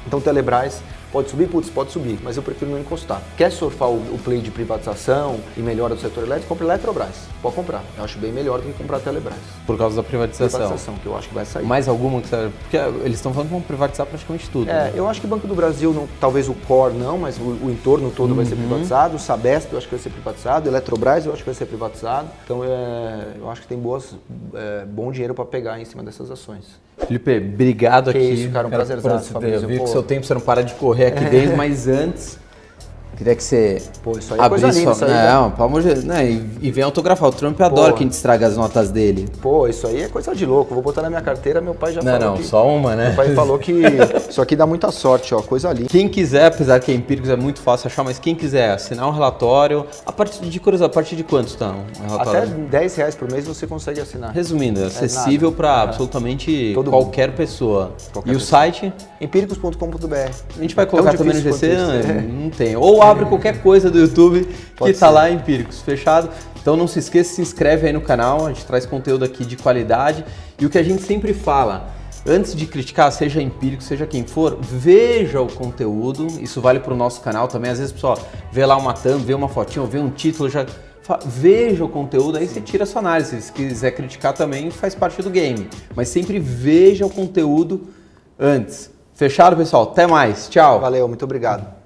Então 0.08 0.22
Telebrás 0.22 0.82
Pode 1.12 1.30
subir? 1.30 1.48
Putz, 1.48 1.70
pode 1.70 1.92
subir, 1.92 2.20
mas 2.24 2.38
eu 2.38 2.44
prefiro 2.44 2.70
não 2.70 2.80
encostar. 2.80 3.22
Quer 3.36 3.52
surfar 3.52 3.90
o, 3.90 3.96
o 3.96 4.20
play 4.24 4.40
de 4.42 4.52
privatização 4.52 5.40
e 5.58 5.60
melhora 5.60 5.96
do 5.96 6.02
setor 6.02 6.24
elétrico? 6.24 6.50
Compre 6.50 6.66
Eletrobras. 6.66 7.28
Pode 7.42 7.56
comprar. 7.56 7.84
Eu 7.98 8.04
acho 8.04 8.20
bem 8.20 8.32
melhor 8.32 8.60
do 8.60 8.66
que 8.68 8.74
comprar 8.74 8.98
a 8.98 9.00
Telebrás. 9.00 9.40
Por 9.66 9.78
causa 9.78 9.96
da 9.96 10.04
privatização. 10.04 10.60
Privatização, 10.60 10.96
que 10.96 11.06
eu 11.08 11.18
acho 11.18 11.28
que 11.28 11.34
vai 11.34 11.46
sair. 11.46 11.66
Mais 11.66 11.88
alguma 11.88 12.22
que 12.22 12.28
você... 12.28 12.52
Porque 12.62 12.78
eles 12.78 13.16
estão 13.16 13.34
falando 13.34 13.48
que 13.48 13.54
vão 13.54 13.62
privatizar 13.62 14.06
praticamente 14.06 14.50
tudo. 14.50 14.70
É, 14.70 14.74
né? 14.74 14.94
eu 14.96 15.08
acho 15.08 15.20
que 15.20 15.26
o 15.26 15.30
Banco 15.30 15.48
do 15.48 15.56
Brasil, 15.56 15.92
não, 15.94 16.08
talvez 16.20 16.48
o 16.48 16.54
core 16.54 16.94
não, 16.94 17.18
mas 17.18 17.38
o, 17.38 17.42
o 17.42 17.72
entorno 17.72 18.12
todo 18.12 18.30
uhum. 18.30 18.36
vai 18.36 18.46
ser 18.46 18.56
uhum. 18.56 18.68
privatizado. 18.68 19.16
O 19.16 19.20
Sabesp 19.20 19.72
eu 19.72 19.78
acho 19.78 19.88
que 19.88 19.96
vai 19.96 20.04
ser 20.04 20.10
privatizado. 20.12 20.70
Eletrobras 20.70 21.26
eu 21.26 21.34
acho 21.34 21.42
que 21.42 21.50
vai 21.50 21.56
ser 21.56 21.66
privatizado. 21.66 22.28
Então 22.44 22.64
é, 22.64 23.38
eu 23.40 23.50
acho 23.50 23.62
que 23.62 23.68
tem 23.68 23.78
boas, 23.78 24.16
é, 24.54 24.86
bom 24.86 25.12
dinheiro 25.12 25.34
para 25.34 25.46
pegar 25.46 25.80
em 25.80 25.86
cima 25.86 26.04
dessas 26.04 26.30
ações. 26.30 26.80
Felipe, 27.08 27.38
obrigado 27.38 28.12
que 28.12 28.18
aqui. 28.18 28.32
isso, 28.32 28.52
cara, 28.52 28.68
um 28.68 28.70
prazer. 28.70 29.00
Eu 29.42 29.68
vi 29.68 29.80
que 29.80 29.88
seu 29.88 30.04
tempo 30.04 30.26
você 30.26 30.34
não 30.34 30.42
para 30.42 30.64
de 30.64 30.74
correr 30.74 30.99
aqui 31.08 31.26
desde, 31.26 31.56
mas 31.56 31.88
antes 31.88 32.40
Queria 33.20 33.36
que 33.36 33.44
você 33.44 33.82
Pô, 34.02 34.18
isso 34.18 34.34
aí 34.34 34.40
é 34.40 34.48
coisa 34.48 34.68
linda, 34.72 34.96
sua... 34.96 35.08
aí, 35.08 35.28
Não, 35.34 35.52
pelo 35.52 35.64
amor 35.66 35.82
de 35.82 35.90
Deus. 35.90 36.04
Né? 36.06 36.26
E, 36.32 36.50
e 36.62 36.72
vem 36.72 36.86
autografar. 36.86 37.28
O 37.28 37.34
Trump 37.34 37.60
adora 37.60 37.92
Pô. 37.92 37.98
a 37.98 38.00
gente 38.00 38.14
estraga 38.14 38.48
as 38.48 38.56
notas 38.56 38.90
dele. 38.92 39.28
Pô, 39.42 39.68
isso 39.68 39.86
aí 39.88 40.04
é 40.04 40.08
coisa 40.08 40.34
de 40.34 40.46
louco. 40.46 40.74
Vou 40.74 40.82
botar 40.82 41.02
na 41.02 41.10
minha 41.10 41.22
carteira, 41.22 41.60
meu 41.60 41.76
pai 41.76 41.92
já 41.92 42.02
Não, 42.02 42.14
falou 42.14 42.28
não, 42.30 42.38
que... 42.38 42.44
só 42.46 42.66
uma, 42.66 42.96
né? 42.96 43.08
Meu 43.08 43.16
pai 43.18 43.36
falou 43.36 43.60
que 43.60 43.74
isso 44.30 44.42
aqui 44.42 44.56
dá 44.56 44.66
muita 44.66 44.90
sorte, 44.90 45.36
ó, 45.36 45.42
coisa 45.42 45.74
linda. 45.74 45.90
Quem 45.90 46.08
quiser, 46.08 46.46
apesar 46.46 46.80
que 46.80 46.94
é 46.94 46.96
empíricos 46.96 47.30
é 47.30 47.36
muito 47.36 47.60
fácil 47.60 47.88
achar, 47.88 48.06
mas 48.06 48.18
quem 48.18 48.34
quiser 48.34 48.72
assinar 48.72 49.06
um 49.06 49.12
relatório, 49.12 49.86
a 50.06 50.14
partir 50.14 50.46
de 50.46 50.58
curiosidade, 50.58 50.90
a 50.90 50.94
partir 50.94 51.18
de 51.18 51.24
quanto 51.26 51.50
está 51.50 51.72
um 51.72 52.16
Até 52.16 52.32
relatório? 52.32 52.48
10 52.72 52.96
reais 52.96 53.16
por 53.16 53.30
mês 53.30 53.46
você 53.46 53.68
consegue 53.68 54.00
assinar. 54.00 54.32
Resumindo, 54.32 54.80
é 54.80 54.86
acessível 54.86 55.52
para 55.52 55.82
absolutamente 55.82 56.72
Todo 56.74 56.90
qualquer 56.90 57.34
pessoa. 57.36 57.92
Qualquer 58.14 58.32
e 58.32 58.36
o 58.36 58.40
pessoa. 58.40 58.50
site, 58.62 58.94
Empíricos.com.br. 59.20 60.16
a 60.16 60.62
gente 60.62 60.74
vai 60.74 60.86
É 60.86 60.88
colocar 60.88 61.18
também 61.18 61.34
no 61.34 61.42
GC, 61.42 61.68
né? 61.68 62.28
não 62.32 62.50
tem. 62.50 62.78
Ou 62.78 63.09
abre 63.10 63.26
qualquer 63.26 63.62
coisa 63.62 63.90
do 63.90 64.00
YouTube 64.00 64.48
Pode 64.76 64.94
que 64.94 65.00
tá 65.00 65.08
ser. 65.08 65.14
lá 65.14 65.30
Empíricos, 65.30 65.82
fechado. 65.82 66.30
Então 66.62 66.76
não 66.76 66.88
se 66.88 67.00
esqueça, 67.00 67.36
se 67.36 67.42
inscreve 67.42 67.88
aí 67.88 67.94
no 67.94 68.02
canal, 68.02 68.46
a 68.46 68.50
gente 68.50 68.66
traz 68.66 68.86
conteúdo 68.86 69.24
aqui 69.24 69.46
de 69.46 69.56
qualidade. 69.56 70.26
E 70.60 70.66
o 70.66 70.70
que 70.70 70.78
a 70.78 70.84
gente 70.84 71.02
sempre 71.02 71.34
fala, 71.34 71.90
antes 72.28 72.56
de 72.56 72.66
criticar, 72.66 73.12
seja 73.12 73.42
empírico, 73.42 73.82
seja 73.82 74.06
quem 74.06 74.26
for, 74.26 74.58
veja 74.62 75.42
o 75.42 75.52
conteúdo. 75.52 76.28
Isso 76.42 76.60
vale 76.60 76.80
para 76.80 76.94
o 76.94 76.98
nosso 76.98 77.22
canal 77.22 77.48
também. 77.48 77.72
Às 77.72 77.80
vezes, 77.80 77.94
pessoal, 77.94 78.18
vê 78.52 78.66
lá 78.66 78.78
uma 78.78 78.94
thumb, 78.94 79.24
vê 79.24 79.34
uma 79.34 79.48
fotinha, 79.48 79.86
vê 79.86 80.00
um 80.00 80.10
título, 80.10 80.50
já 80.50 80.66
veja 81.26 81.84
o 81.84 81.90
conteúdo, 81.90 82.38
aí 82.38 82.48
você 82.48 82.62
tira 82.62 82.84
a 82.84 82.88
sua 82.88 83.00
análise. 83.00 83.42
Se 83.42 83.52
quiser 83.52 83.92
criticar 83.92 84.34
também, 84.34 84.70
faz 84.70 84.94
parte 84.94 85.22
do 85.22 85.30
game. 85.30 85.68
Mas 85.96 86.10
sempre 86.10 86.40
veja 86.40 87.06
o 87.06 87.10
conteúdo 87.10 87.88
antes. 88.38 88.92
Fechado, 89.14 89.56
pessoal? 89.56 89.84
Até 89.84 90.06
mais. 90.06 90.48
Tchau. 90.50 90.80
Valeu, 90.80 91.08
muito 91.08 91.26
obrigado. 91.26 91.79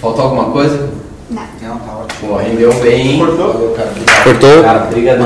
Faltou 0.00 0.24
alguma 0.24 0.44
coisa? 0.46 0.88
Não. 1.28 1.42
Não, 1.62 1.78
tá 1.78 1.92
ótimo. 1.92 2.28
Pô, 2.28 2.36
rendeu 2.36 2.72
bem. 2.80 3.18
Valeu, 3.18 3.74
cara. 3.76 3.92
Cortou? 4.24 4.62
Cara, 4.62 4.84
obrigado. 4.88 5.18